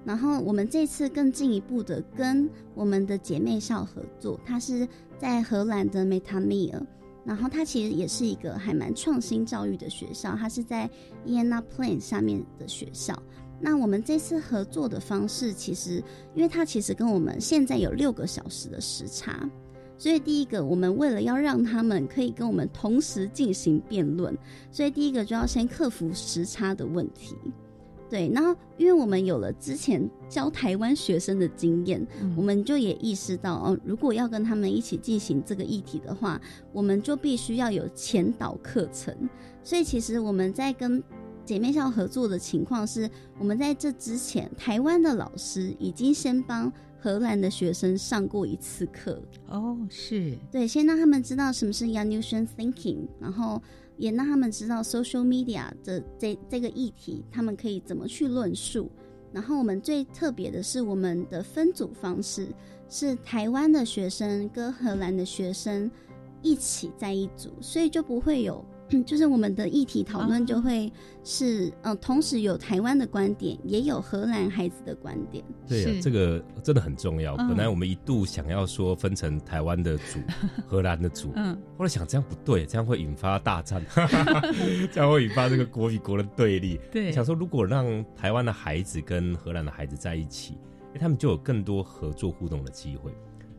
[0.04, 4.86] 然后我们这次更进一步的跟我们的姐妹校合作，它是
[5.18, 6.80] 在荷兰的 Metamir，
[7.24, 10.90] 然后它其实也是一个还蛮创新教育的学校，它是在
[11.26, 13.20] Iena Plain 下面的学校。
[13.60, 16.02] 那我们这次合作的方式，其实
[16.34, 19.48] 因为它其实跟我们现在有六个小时的时差，
[19.96, 24.36] 所以第一个，我们为了要让他们可以跟我们同时进行辩论，
[24.70, 27.36] 所以第一个就要先克服时差的问题。
[28.14, 32.06] 对，然后因为我们有了之前教台湾学生的经验，
[32.36, 36.40] 我们就也意识到哦，如果要跟他们一起进行这个议题的话，
[36.72, 39.12] 我们就必须要有前导课程。
[39.64, 41.02] 所以其实我们在跟
[41.44, 46.72] 姐妹校合作的情况是，我们在这之前，台湾的老师已经先帮
[47.04, 49.20] 荷兰的学生上过一次课。
[49.48, 53.60] 哦，是对，先让他们知道什么是 y o u n u t i o n Thinking，然后
[53.98, 58.90] 也让他们知道 social media 的这这个议题，他们可以怎么去论述。
[59.34, 62.48] 然后我们最特别的是，我们的分组方式
[62.88, 65.90] 是台湾的学生跟荷兰的学生
[66.40, 68.64] 一起在一组，所以就不会有。
[69.02, 70.92] 就是我们的议题讨论就会
[71.24, 75.42] 是，嗯、同时有台湾的观点，也有荷兰孩子的观点。
[75.66, 77.34] 对啊，这个真的很重要。
[77.36, 80.18] 嗯本来我们一度想要说分成台湾的组、
[80.66, 83.84] 荷兰的组，嗯，后来想这样不对，这样会引发大战，
[84.92, 86.78] 这样会引发这个国与国的对立。
[86.92, 90.58] 对想说如果让台湾的孩子跟荷兰的孩子在一起，
[90.92, 93.10] 诶他们就有更多合作互动的机会。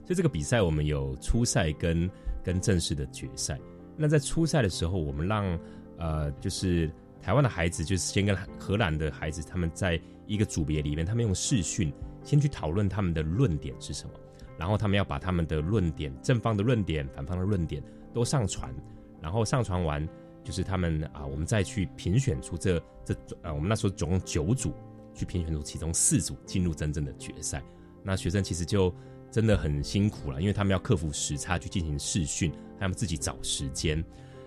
[0.04, 2.10] 所以这个比赛我们有初赛跟
[2.44, 3.60] 跟正式的决赛。
[3.98, 5.60] 那在初赛的时候，我们让
[5.98, 6.92] 呃就是
[7.22, 11.92] 台湾的孩子，就是先跟荷兰的孩子，他们在一个组别里面，他们用视讯
[12.24, 14.14] 先去讨论他们的论点是什么，
[14.58, 17.82] 然后他们要把他们的论点，正方的论点、反方的论点
[18.14, 18.74] 都上传，
[19.22, 20.08] 然后上传完，
[20.44, 24.74] 就是他们啊，我们再去评选出这这呃，我们那时候总共九组，
[25.14, 27.64] 去评选出其中四组进入真正的决赛。
[28.04, 28.94] 那学生其实就
[29.36, 34.02] 真的很辛苦了，因为他们要克服时差去进行试训，他们自己找时间，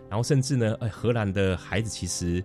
[0.09, 2.43] 然后甚至呢，哎，荷兰的孩子其实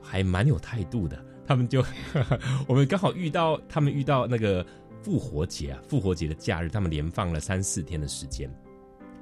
[0.00, 1.84] 还蛮有态度的，他们就
[2.66, 4.64] 我们刚好遇到他们遇到那个
[5.02, 8.50] 复活节啊，复活节的假日，他们连放了三四天的时间，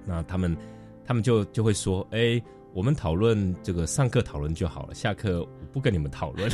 [0.05, 0.57] 那他们
[1.05, 2.40] 他们就就会说，哎。
[2.74, 6.47] 我们讨论这个上课讨论就好了，下课我不跟你们讨论。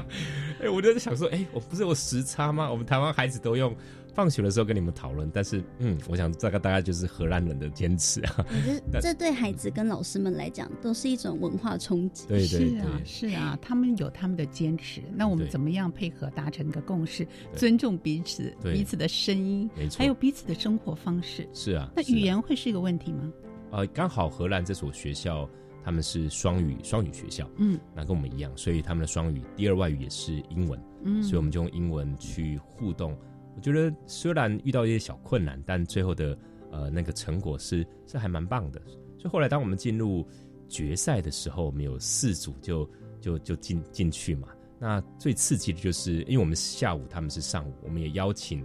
[0.62, 2.70] 哎，我就在想说，哎，我不是有时差吗？
[2.70, 3.76] 我们台湾孩子都用
[4.18, 8.44] 放学的时候跟你们讨论，但是，嗯，我想这个大概就是荷兰人的坚持啊。
[8.90, 12.26] 这这对孩子跟老师们来讲，都是一种文化冲击。
[12.26, 21.48] 对对是啊，是啊，他们有他们的坚持，那我们怎么样配合达成一个共识，尊重彼此彼此的声音没，错还有彼此的生活方式。
[21.52, 23.32] 是啊，是啊那语言会是一个问题吗？
[23.70, 25.48] 呃，刚好荷兰这所学校
[25.84, 33.16] 他们是双语双语学校，嗯，那跟我们一样，所以他们的双语第二外语也是英文，嗯所以我们就用英文去互动。
[33.58, 36.38] 我觉得虽然遇到一些小困难，但最后的
[36.70, 38.80] 呃那个成果是是还蛮棒的。
[39.18, 40.24] 所以后来当我们进入
[40.68, 42.88] 决赛的时候，我们有四组就
[43.20, 44.46] 就就进进去嘛。
[44.78, 48.64] 那最刺激的就是，因为我们下午，他们是上午，我们也邀请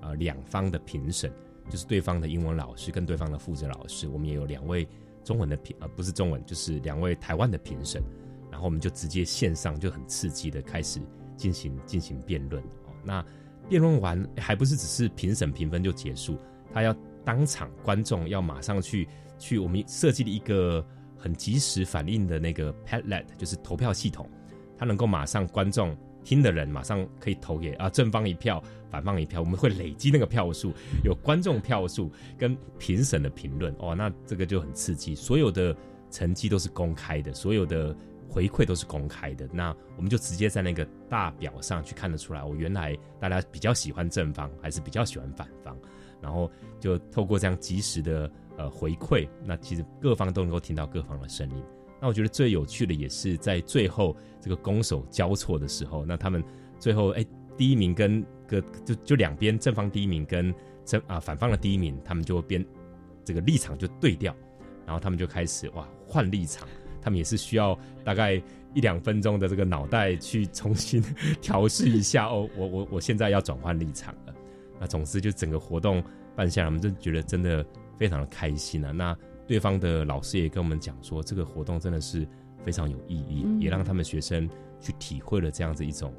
[0.00, 1.32] 呃两方的评审，
[1.68, 4.86] 就是对方的英文老师跟对方的负责老师，我们也有两位
[5.24, 8.00] 中文的评呃不是中文，就是两位台湾的评审，
[8.52, 11.00] 然后我们就直接线上就很刺激的开始
[11.36, 12.94] 进行进行辩论哦。
[13.02, 13.24] 那
[13.68, 16.38] 辩论完还不是只是评审评分就结束，
[16.72, 16.94] 他要
[17.24, 19.06] 当场观众要马上去
[19.38, 20.84] 去，我们设计了一个
[21.16, 24.28] 很及时反应的那个 Padlet，就是投票系统，
[24.78, 30.72] 它能够马上观众听的人马上可以投给啊正方一票，反方一票，我们会累积那个票数，
[31.04, 35.76] 有观众票数跟评审的评论哦，那这个就很刺激，所有的
[36.10, 37.94] 成绩都是公开的，所有的
[38.28, 45.76] 回馈都是公开的，那我们就直接在那个大表上去看得出来，我、原来大家比较喜欢正方，还是比较喜欢反方，
[46.20, 51.62] 然后就透过这样及时的呃回馈，那其实各方都能够听到各方的声音。
[52.00, 56.44] 那我觉得最有趣的也是在最后这个攻守交错的时候，那他们
[56.78, 57.26] 最后哎
[57.56, 60.54] 第一名跟个就就两边正方第一名跟
[60.84, 62.64] 正啊反方的第一名，他们就变
[63.24, 64.32] 这个立场就对调，
[64.86, 66.68] 然后他们就开始哇换立场，
[67.00, 68.34] 他们也是需要大概
[68.74, 71.02] 一两分钟的这个脑袋去重新
[71.40, 74.34] 调试一下 哦，我我我现在要转换立场了。
[74.80, 76.02] 那总之就整个活动
[76.36, 77.64] 办下来，我们就觉得真的
[77.96, 78.92] 非常的开心啊。
[78.92, 82.26] 那对方的老师也跟我们讲说，这个活动真的是
[82.64, 84.48] 非常有意义，嗯也让他们学生
[84.80, 86.14] 去体会了这样子一种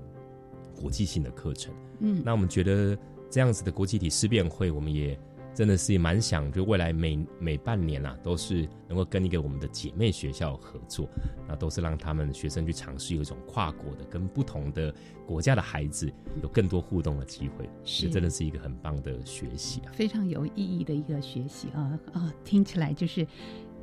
[0.76, 1.74] 国际性的课程。
[2.00, 2.98] 嗯那我们觉得
[3.30, 5.18] 这样子的国际体思辨会，我们也
[5.54, 11.10] 真的是蛮想，就未来每每半年啊，都是能够跟一个我们的姐妹学校合作，
[11.48, 14.94] 那都是让他们学生去尝试有一种跨国的，跟不同的
[15.26, 19.92] 国家的孩子有更多互动的机会，是这真的是一个很棒的学习啊。
[19.92, 23.28] 非常有意义的一个学习啊啊，听起来就是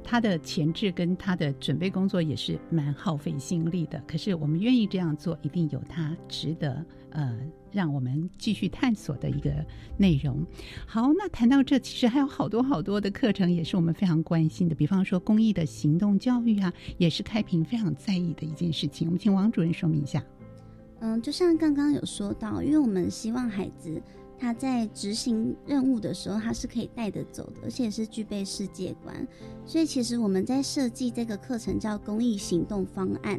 [0.02, 4.02] 他的前置跟他的准备工作也是蛮耗费心力的。
[4.06, 7.38] 可是我们愿意这样做，一定有他值得呃
[7.76, 9.52] 让我们继续探索的一个
[9.98, 10.42] 内容。
[10.86, 19.06] 好，那谈到这，其实还有好多好多的课程也是我们非常关心的，比方说公益的行动教育啊，也是开平非常在意的一件事情。
[19.08, 20.24] 我们请王主任说明一下。
[21.00, 24.00] 嗯，就像刚刚有说到，因为我们希望孩子
[24.38, 29.28] 他在执行任务的时候，他是可以带得走的，而且是具备世界观。
[29.66, 33.38] 所以其实我们在设计这个课程叫公益行动方案。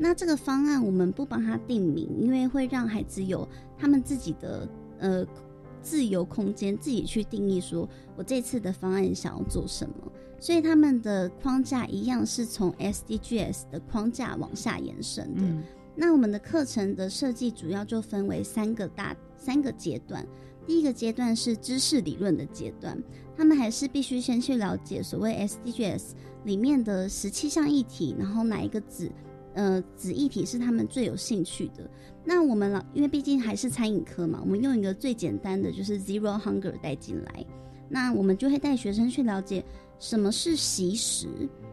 [0.00, 4.68] 那这个方案我们不帮他定名，因为会让孩子有他们自己的
[4.98, 5.26] 呃
[5.80, 9.94] 自由空间，自己去定义说我这次的方案想要做什么。
[10.40, 15.42] 所以他们的框架一样是从 SDGs 的框架往下延伸的。
[15.42, 15.62] 嗯
[16.00, 20.24] 那我们的课程的设计主要就分为三个大三个阶段。
[20.64, 22.96] 第一个阶段是知识理论的阶段，
[23.36, 26.02] 他们还是必须先去了解所谓 SDGs
[26.44, 29.10] 里面的十七项议题，然后哪一个子
[29.58, 31.90] 呃子议题是他们最有兴趣的。
[32.24, 37.44] 那我们老因为毕竟还是餐饮科嘛，我们用一个最简单的就是 Zero Hunger 带进来，
[37.88, 39.64] 那我们就会带学生去了解
[39.98, 41.26] 什么是习食。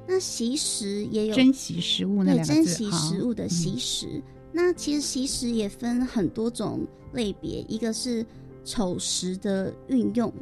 [0.08, 4.22] 那习食也有珍惜食物那对珍惜食物的嗯习食。
[4.52, 8.26] 那其实习食也分很多种类别，一个是
[8.64, 10.34] 丑食的运用，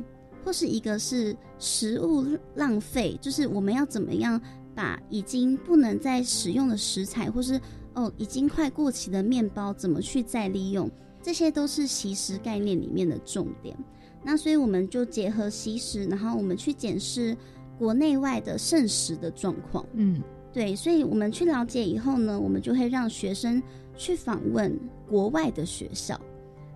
[0.45, 2.25] 或是一个是食物
[2.55, 4.39] 浪费，就是我们要怎么样
[4.75, 7.59] 把已经不能再使用的食材，或是
[7.93, 10.89] 哦已经快过期的面包，怎么去再利用，
[11.21, 13.77] 这些都是习食概念里面的重点。
[14.23, 17.35] 那所以我们就结合习食，然后我们去检视
[17.77, 19.85] 国内外的剩食的状况。
[19.93, 20.21] 嗯，
[20.53, 23.61] 对，所以我们去了解以后呢，我们就会让学生
[23.97, 26.19] 去访问国外的学校。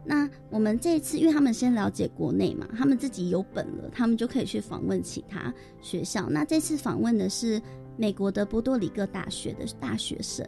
[0.10, 6.30] 那我们这一次，因为他们先了解国内嘛，他们自己有本了，他们就可以去访问其他学校。
[6.30, 7.62] 那这次访问的是
[7.98, 10.45] 美国的波多黎各大学的大学生。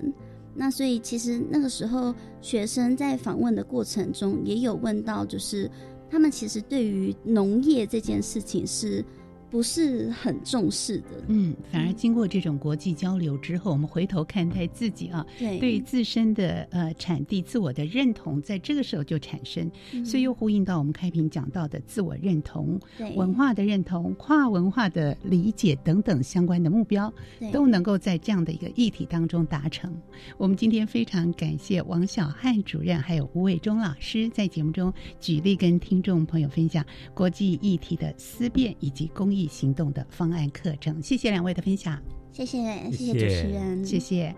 [0.55, 5.69] 那所以其实那个时候，学生在访问的过程中也有问到，就是
[6.09, 9.03] 他们其实对于农业这件事情是
[9.49, 11.23] 不是很重视的？
[11.27, 29.95] 嗯，反而经过这种国际交流之后，我们回头看待自己啊，对对于自身的呃产地自我的认同，在这个时候就产生，嗯所以又呼应到我们开屏讲到的自我认同对、文化的认同、跨文化的理解等等相关的目标对，都能够在这样的一个议题当中达成。
[30.37, 41.01] 我们今天非常感谢王小汉主任还有吴伟忠老师在节目中举例跟听众朋友分享国际议题的思辨以及公益行动的方案课程。
[41.01, 44.35] 谢谢两位的分享，谢谢谢谢谢主持人，谢谢。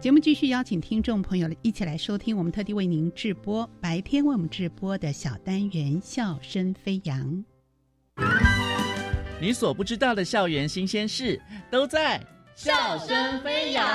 [0.00, 7.44] 节目继续邀请听众朋友一起来收听我们特地为您直播白天为我们直播的小单元《笑声飞扬》。
[9.40, 11.38] 你所不知道的校园新鲜事
[11.70, 12.18] 都在
[12.54, 13.86] 《笑声飞扬》。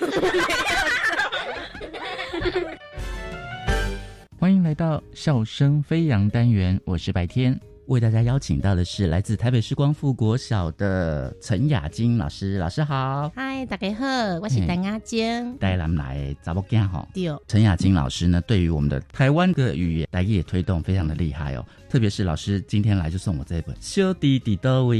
[4.38, 7.60] 欢迎来到《笑声飞扬》单元，我是白天。
[7.86, 13.28] 为大家邀请到的是来自台北市光复国小的陈雅晶老师，老师好。
[13.34, 14.06] 嗨，大家好，
[14.40, 15.56] 我是陈雅晶。
[15.58, 17.06] 带咱们来查某囝哈。
[17.12, 17.24] 对。
[17.48, 21.66] 陈雅晶老师呢，对于我们的台湾的语言来也推动非常的厉害哦。
[21.92, 24.96] 特别是老师今天来就送我这本《小弟弟的位》。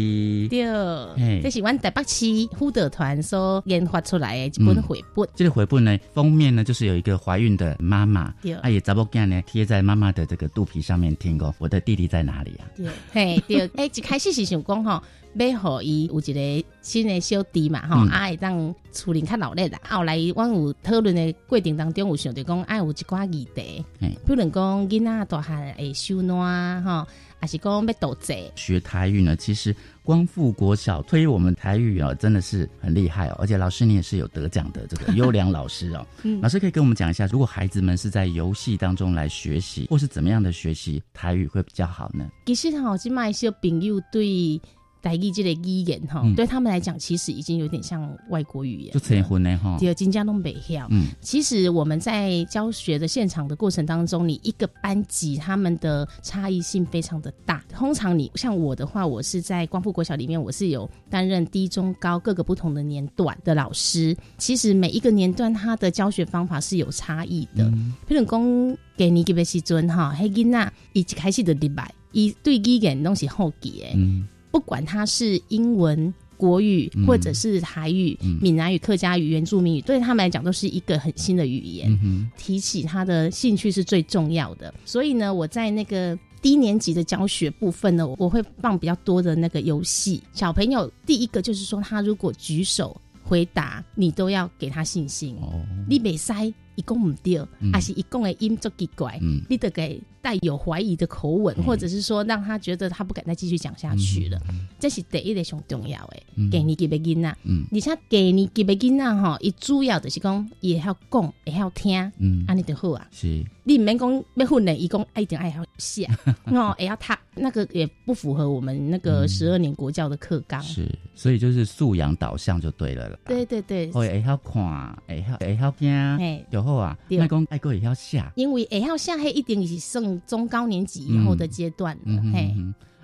[0.51, 2.27] 对，这是阮台北市
[2.59, 5.27] 辅导团所研发出来的一本绘本。
[5.35, 12.69] 这个绘本呢，封面呢就是有一个怀孕的妈妈，对，啊也查某囝呢贴在妈妈的这个肚皮上面听过，我的弟弟在哪里啊？
[12.77, 15.03] 对，嘿，对，哎，一开始是想讲吼，
[15.35, 19.81] 要互伊有一个新的小弟嘛，吼、嗯，啊会当厝里较闹热啦。
[19.89, 23.85] 后来阮有讨论的过程当中，有想着讲，爱有一寡议题，
[24.27, 27.07] 比如讲囡仔大汉会收暖吼，
[27.41, 28.51] 还是讲要斗济。
[28.57, 33.37] 学台语呢，其实光复国小推我们台语哦，真的是很厉害哦。
[33.39, 36.07] 而且老师你也是有得奖的这个优良老师哦。
[36.25, 42.29] 嗯老师可以跟我们讲一下，如果孩子们是在游戏当中来学习，或是怎么样的学习台语会比较好呢？
[42.45, 44.61] 其实吼，即卖小朋友对
[45.03, 49.01] 台语这个语言哈，嗯对他们来讲，其实已经有点像外国语言就。
[49.01, 49.77] 成婚呢哈。
[49.79, 50.87] 第二，金家东北校。
[50.91, 57.63] 嗯其实我们在教学的现场的过程当中，你一个班级他们的差异性非常的大。
[57.69, 64.17] 通常你像我的话，我是在光复国小里面，我是有担任低、中、高各个不同的年段的老师。
[64.39, 67.65] 其实每一个年段他的教学方法是有差异的。
[68.09, 73.87] 譬如讲，给你给的时阵哈，黑囡仔伊一开始的礼拜，伊对语言东西好记的。
[73.95, 81.91] 嗯不管它是英文、国语，嗯或者是台语、嗯闽南语、客家语、原住民语，对他们来讲都是一个很新的语言。
[82.05, 84.73] 嗯提起他的兴趣是最重要的。
[84.85, 90.23] 所以呢，我在那个低年级的教学部分呢，我会放比较多的那个游戏。
[90.33, 95.37] 小朋友第一个就是说，他如果举手回答，你都要给他信心。
[95.41, 97.73] 哦，你没塞，一共唔对，嗯。
[97.73, 99.41] 还是一共的音足奇怪，嗯。
[99.49, 101.65] 你得给带有怀疑的口吻，嗯。
[101.65, 104.41] 或者是说让他觉得他不敢再继续讲下去了。
[104.79, 106.51] 这是第一个上重要的，嗯。
[106.51, 107.37] 给你给别囡仔。
[107.45, 107.65] 嗯。
[107.73, 112.45] 而且给你给别囡仔吼，伊主要就是讲，伊会晓讲，会晓听，嗯。
[112.47, 113.07] 安尼就好啊。
[113.11, 116.05] 是你唔免讲要训练，伊讲一定爱晓写，
[116.53, 120.61] 哦，会晓读，那个也不符合我们那个十二年国教的课纲。
[120.61, 123.19] 嗯是，所以就是素养导向就对了啦。
[123.25, 126.99] 对对对，会会晓看，会晓会晓听嘿就好啊。
[127.09, 128.25] 对莫讲爱个会晓写。
[128.35, 132.23] 因为会晓写，迄一定是升中高年级以后的阶段了。
[132.33, 132.55] 嘿，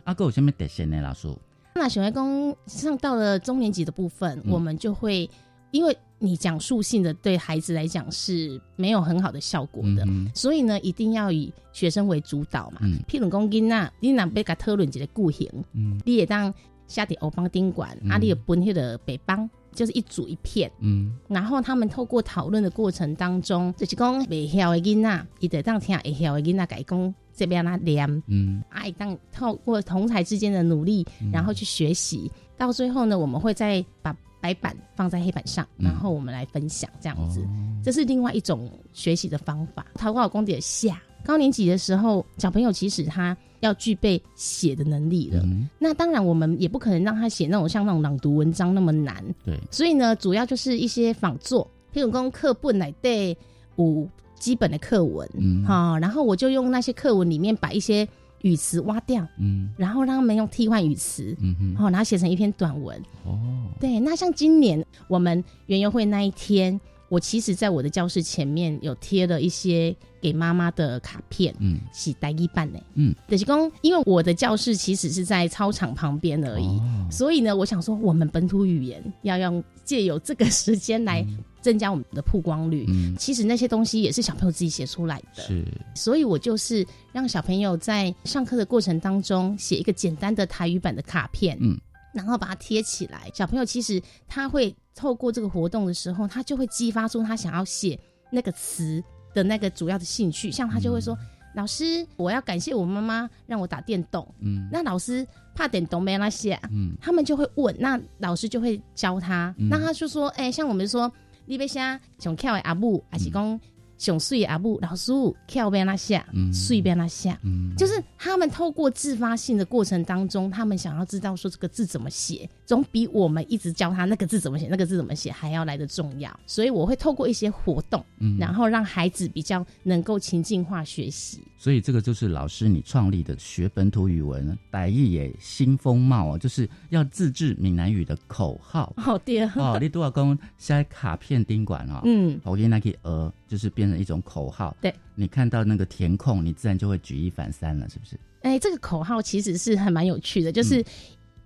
[0.02, 1.00] 啊，个有什么特色呢？
[1.00, 1.28] 老师？
[1.74, 5.30] 那小学工上到了中年级的部分，嗯我们就会
[5.70, 12.78] 因为你讲述性的对孩子来讲是没有很好的效果的，嗯所以呢，一定要以学生为主导嘛。
[12.82, 12.98] 嗯。
[13.06, 16.00] 譬如讲囡仔，你若要甲讨论一个句型，嗯。
[16.04, 16.52] 你也当
[16.86, 18.10] 下伫欧邦宾馆，嗯。
[18.10, 20.70] 啊，你也分迄个北邦，就是一组一片。
[20.80, 21.16] 嗯。
[21.28, 28.60] 然后他们透过讨论的过程当中，就是讲袂晓的囡仔，伊得当听会晓的囡仔改讲这边那念，嗯。
[28.70, 31.30] 啊当透过同才之间的努力，嗯。
[31.30, 35.84] 然后去学习，到最后呢，我们会再把白板放在黑板上，嗯。
[35.84, 37.48] 然后我们来分享这样子，哦。
[37.84, 39.86] 这是另外一种学习的方法。
[39.94, 45.40] 桃花公的下高年级的时候，小朋友其实他要具备写的能力了。
[45.44, 45.68] 嗯。
[45.78, 53.36] 那当然，我们也不可能让他写那种像那种朗读文章那么难，对，所以呢，主要就是一些仿作，譬如讲课本来对
[53.76, 54.08] 五
[54.38, 55.64] 基本的课文，嗯。
[55.64, 58.08] 好、然后我就用那些课文里面把一些
[58.42, 59.70] 语词挖掉，嗯。
[59.76, 61.76] 然后让他们用替换语词，嗯哼。
[61.76, 63.00] 好、然后写成一篇短文。
[63.24, 63.38] 哦。
[63.80, 71.80] 对，那像今年我们园游会那一天，我其实在我的教室前面有贴了一些给妈妈的卡片，嗯。
[71.92, 72.78] 是带一半呢。
[72.94, 73.14] 嗯。
[73.28, 77.08] 就是公，因为我的教室其实是在操场旁边而已，哦。
[77.10, 81.26] 所以呢，我想说，我们本土语言要用借由这个时间来
[81.68, 82.86] 增加我们的曝光率。
[82.88, 85.62] 嗯其实那些东西也是小朋友自己写出来的，是
[85.94, 91.78] 所以我就是让小朋友在上课的过程当中写一个简单的台语版的卡片，嗯
[92.14, 93.30] 然后把它贴起来。
[93.34, 97.98] 小朋友其实他会透过这个活动的时候，他就会激发出他想要写
[98.30, 99.02] 那个词
[99.34, 100.50] 的那个主要的兴趣。
[100.50, 101.16] 像他就会说
[101.54, 109.54] ：“老师，我要感谢我妈妈让我打电动。”嗯那老师怕电动没那些、啊，嗯他们就会问，那老师就会教他。
[109.58, 111.12] 嗯那他就说：“哎、像我们说，
[111.48, 111.80] 你要写
[112.18, 113.58] 上巧的阿母，还是讲
[113.98, 115.12] 上水的阿布，老师
[115.46, 126.40] 跳边那写，嗯水边那下。”嗯就是他们透过自发性的过程当中，他们想要知道说这个字怎么写，总比我们一直教他那个字怎么写、那个字怎么写还要来的重要。
[126.46, 131.40] 所以我会透过一些活动，嗯然后让孩子比较能够情境化学习。
[131.58, 138.92] 所以这个就是老师你创立的学本土语文百亿也新风貌哦，就是要自制闽南语的口号。
[138.96, 144.76] 哦，对啊，哦，你多少公现在卡片宾馆哦，嗯我给你那个呃，就是变成一种口号。
[144.80, 148.16] 对，你看到那个填空，你自然就会举一反三了，是不是？
[148.42, 150.84] 哎，这个口号其实是还蛮有趣的，就是。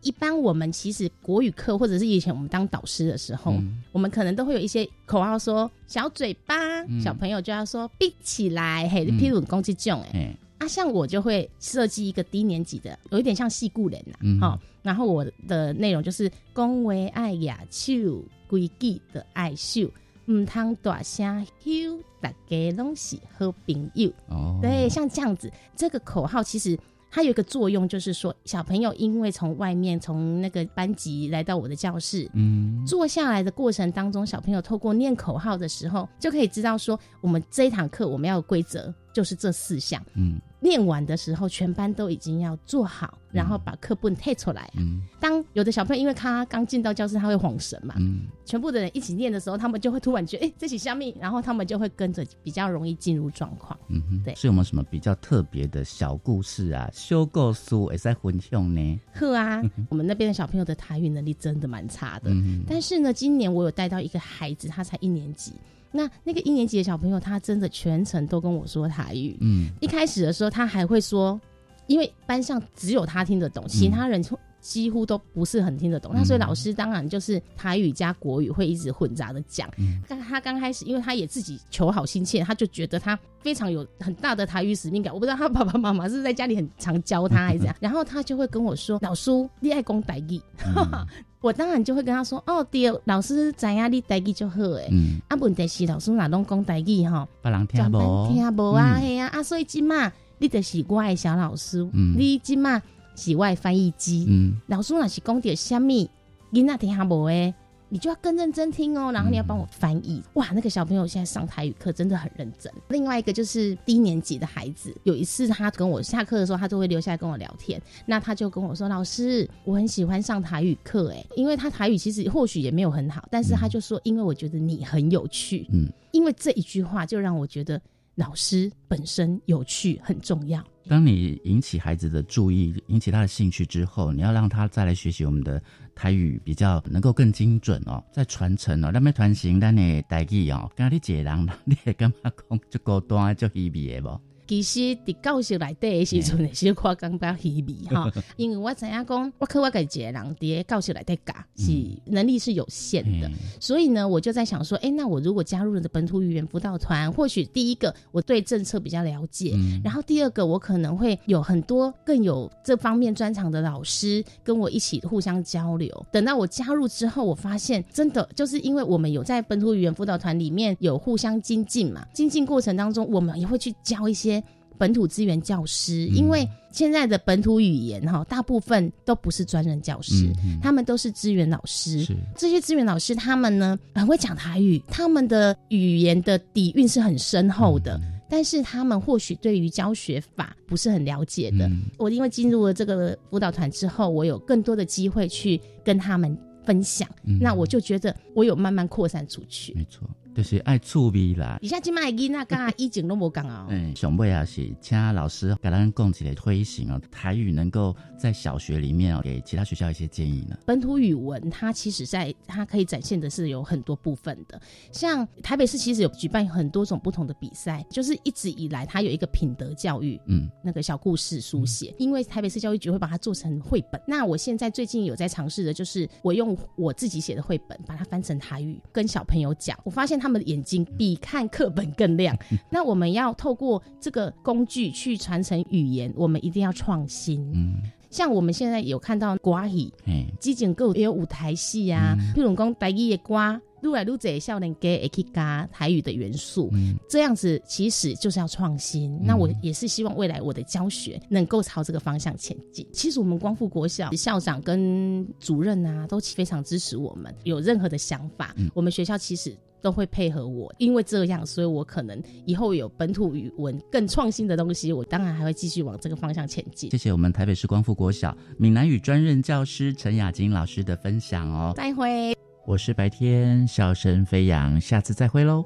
[0.05, 3.80] 一般我们其实国语课或者是以前我们当导师的时候，嗯。
[3.92, 6.57] 我们可能都会有一些口号说小嘴巴，
[6.88, 7.00] 嗯。
[7.00, 9.14] 小朋友就要说闭起来，嘿，嗯。
[9.16, 14.40] 譬如攻击这种，哎、哎，啊，像我就会设计一个低年级的，有一点像戏故人呐、嗯。
[14.40, 19.88] 好、然后我的内容就是恭维爱雅秀，规矩的爱秀，
[20.26, 24.10] 唔通大声吼，大家拢是好朋友。
[24.28, 26.78] 哦，对，像这样子，这个口号其实
[27.10, 40.02] 它有一个作用，就是说小朋友因为从外面从那个班级来到我的教室，嗯坐下来的过程当中，小朋友透过念口号的时候，就可以知道说，我们这一堂课我们要有规则就是这四项。
[40.14, 44.70] 嗯念完的时候，全班都已经要做好，然后把课本退出来。
[44.76, 53.76] 嗯，当有的小朋友因为他刚进到教室，他会晃神嘛，嗯，全部的人一起念的时候，他们就会突然觉得，哎，这起香蜜，然后他们就会跟着比较容易进入状况。
[53.88, 56.88] 嗯哼，对，是有没有什么比较特别的小故事啊？
[56.92, 59.00] 修构书也在分享呢？
[59.12, 59.60] 呵啊，
[59.90, 65.52] 我们那边的小朋友的台语能力真的蛮差的，嗯但是呢，今年我有带到一个孩子，他才一年级。
[65.93, 69.36] 那那个一年级的小朋友，他真的全程都跟我说台语。
[69.40, 71.40] 嗯，一开始的时候，他还会说，
[71.86, 74.22] 因为班上只有他听得懂，其他人
[74.62, 76.12] 几乎都不是很听得懂。
[76.14, 79.68] 那所以老师当然就是台语加国语会一直混杂的讲。
[80.08, 85.12] 但他刚开始，因为他也自己求好心切，他就觉得他非常有很大的台语使命感。
[85.12, 90.40] 我不知道他爸爸妈妈是在家里很常教他还是怎样，然后他就会跟我说：“老叔，你爱讲台语。”
[91.42, 94.88] 我当然就会跟他说：“哦，对，老师知影你台语就好诶。
[94.92, 102.80] 嗯，啊，问题是老师哪拢讲台语吼，别人听无，听无啊，嘿啊，啊，所以今嘛，你就是我的小老师，嗯你今嘛
[103.22, 106.10] 是我的翻译机，嗯，老师若是讲点虾米，
[106.52, 107.54] 囡仔听无诶。
[107.88, 110.22] 你就要更认真听哦，然后你要帮我翻译。
[110.32, 112.72] 哇，那个小朋友现在上台语课真的很认真。
[112.88, 117.78] 另外一个就是低年级的孩子，有一次他跟我下课的时候，他都会留下来跟我聊天。
[118.06, 125.66] 那他就跟我说：“老师，我很喜欢上台语课，诶，因为他台语其实或许也没有很好，但是他就说，因为我觉得你很有趣。
[125.70, 127.78] 嗯，因为这一句话就让我觉得
[128.14, 130.64] 老师本身有趣很重要。
[130.88, 135.62] 当你引起孩子的注意，引起他的兴趣之后，你要让他再来学习我们的
[135.94, 140.70] 台语，比较能够更精准哦，在传承哦，那么传承咱的台语哦。
[140.74, 144.20] 刚你一个人， 你会感觉讲就孤单、就稀微的无？
[144.53, 151.72] 其实伫教室内底的时阵，是我感觉稀微哈， 因为我知影讲，我靠我一个人伫教室内底教，是
[152.12, 166.07] 能力是有限的，所以呢，我就在想说，哎，那我如果加入了本土语言辅导团，或许第一个我对政策比较了解，然后第二个我可能会有很多更有这方面专长的老师跟我一起互相交流。
[166.12, 174.41] 等到我加入之后，我发现真的就是因为我们有在本土语言辅导团里面有互相精进嘛，精进过程当中，我们也会去教一些。
[174.82, 182.04] 本土资源教师，因为现在的本土语言哈，大部分都不是专任教师，他们都是资源老师。
[182.36, 191.70] 这些资源老师，他们呢很会讲台语，他们的语言的底蕴是很深厚的，但是他们或许对于教学法不是很了解的。
[191.96, 197.08] 我因为进入了这个辅导团之后，我有更多的机会去跟他们分享，
[197.40, 199.72] 那我就觉得我有慢慢扩散出去。
[199.74, 200.10] 没错。
[200.34, 201.58] 就是爱趣味啦。
[201.60, 203.66] 以下今麦囡仔甲以前都无讲哦。
[203.68, 210.56] 嗯，上尾也是请老师给咱讲起来推行哦，台语能够在小学里面哦，给其他学校一些建议呢。
[210.64, 214.60] 本土语文它其实在它可以展现的是有很多部分的，
[214.90, 224.00] 像台北市其实有举办很多种不同的比赛，就是一直以来它有一个品德教育，嗯，那个小故事书写，因为台北市教育局会把它做成绘本。
[224.06, 230.21] 那我现在最近有在尝试的就是我用我自己写的绘本把它翻成台语，跟小朋友讲，我发现。
[230.22, 232.36] 他们的眼睛比看课本更亮。
[232.70, 237.50] 那我们要透过这个工具去传承语言，我们一定要创新。
[237.52, 246.70] 嗯，像我们现在有看到瓜语，嗯，基景构也有舞台戏啊，譬如讲台语的瓜，愈来愈多少年给可以加台语的元素。
[246.72, 249.18] 嗯，这样子其实就是要创新。
[249.24, 252.86] 那我也是希望未来我的教学能够朝这个方向前进。
[252.92, 257.34] 其实我们光复国小校长跟主任啊，都非常支持我们。
[257.42, 259.56] 有任何的想法，我们学校其实。
[259.82, 266.90] 都会配合我，因为这样，所以我可能以后有本土语文更创新的东西，我当然还会继续往这个方向前进。
[266.90, 271.72] 谢谢我们台北市光复国小闽南语专任教师陈雅晶老师的分享哦。
[271.76, 275.64] 再会，我是白天笑声飞扬，下次再会喽。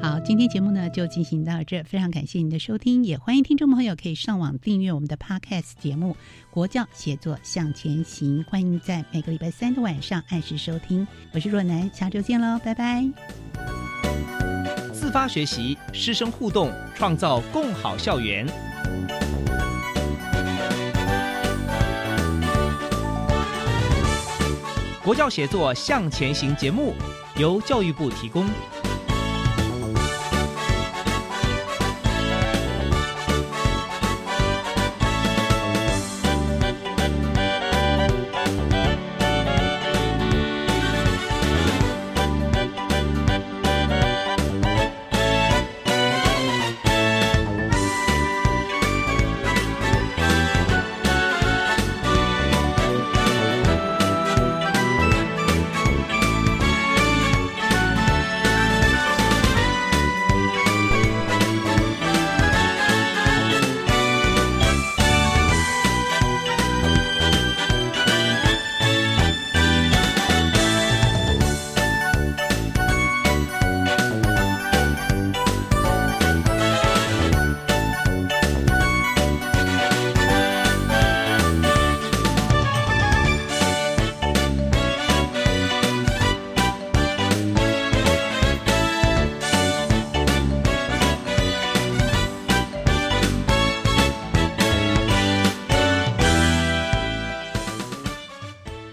[0.00, 6.12] 好，今天节目呢就进行到这，非常感谢您的收听，也欢迎听众朋友可以上网订阅我们的 Podcast 节目
[6.52, 11.06] 《国教写作向前行》，欢迎在每个礼拜三的晚上按时收听。
[11.32, 13.04] 我是若楠，下周见喽，拜拜。
[14.92, 18.46] 自发学习，师生互动，创造共好校园。
[25.02, 26.94] 国教协作向前行节目
[27.36, 28.46] 由教育部提供。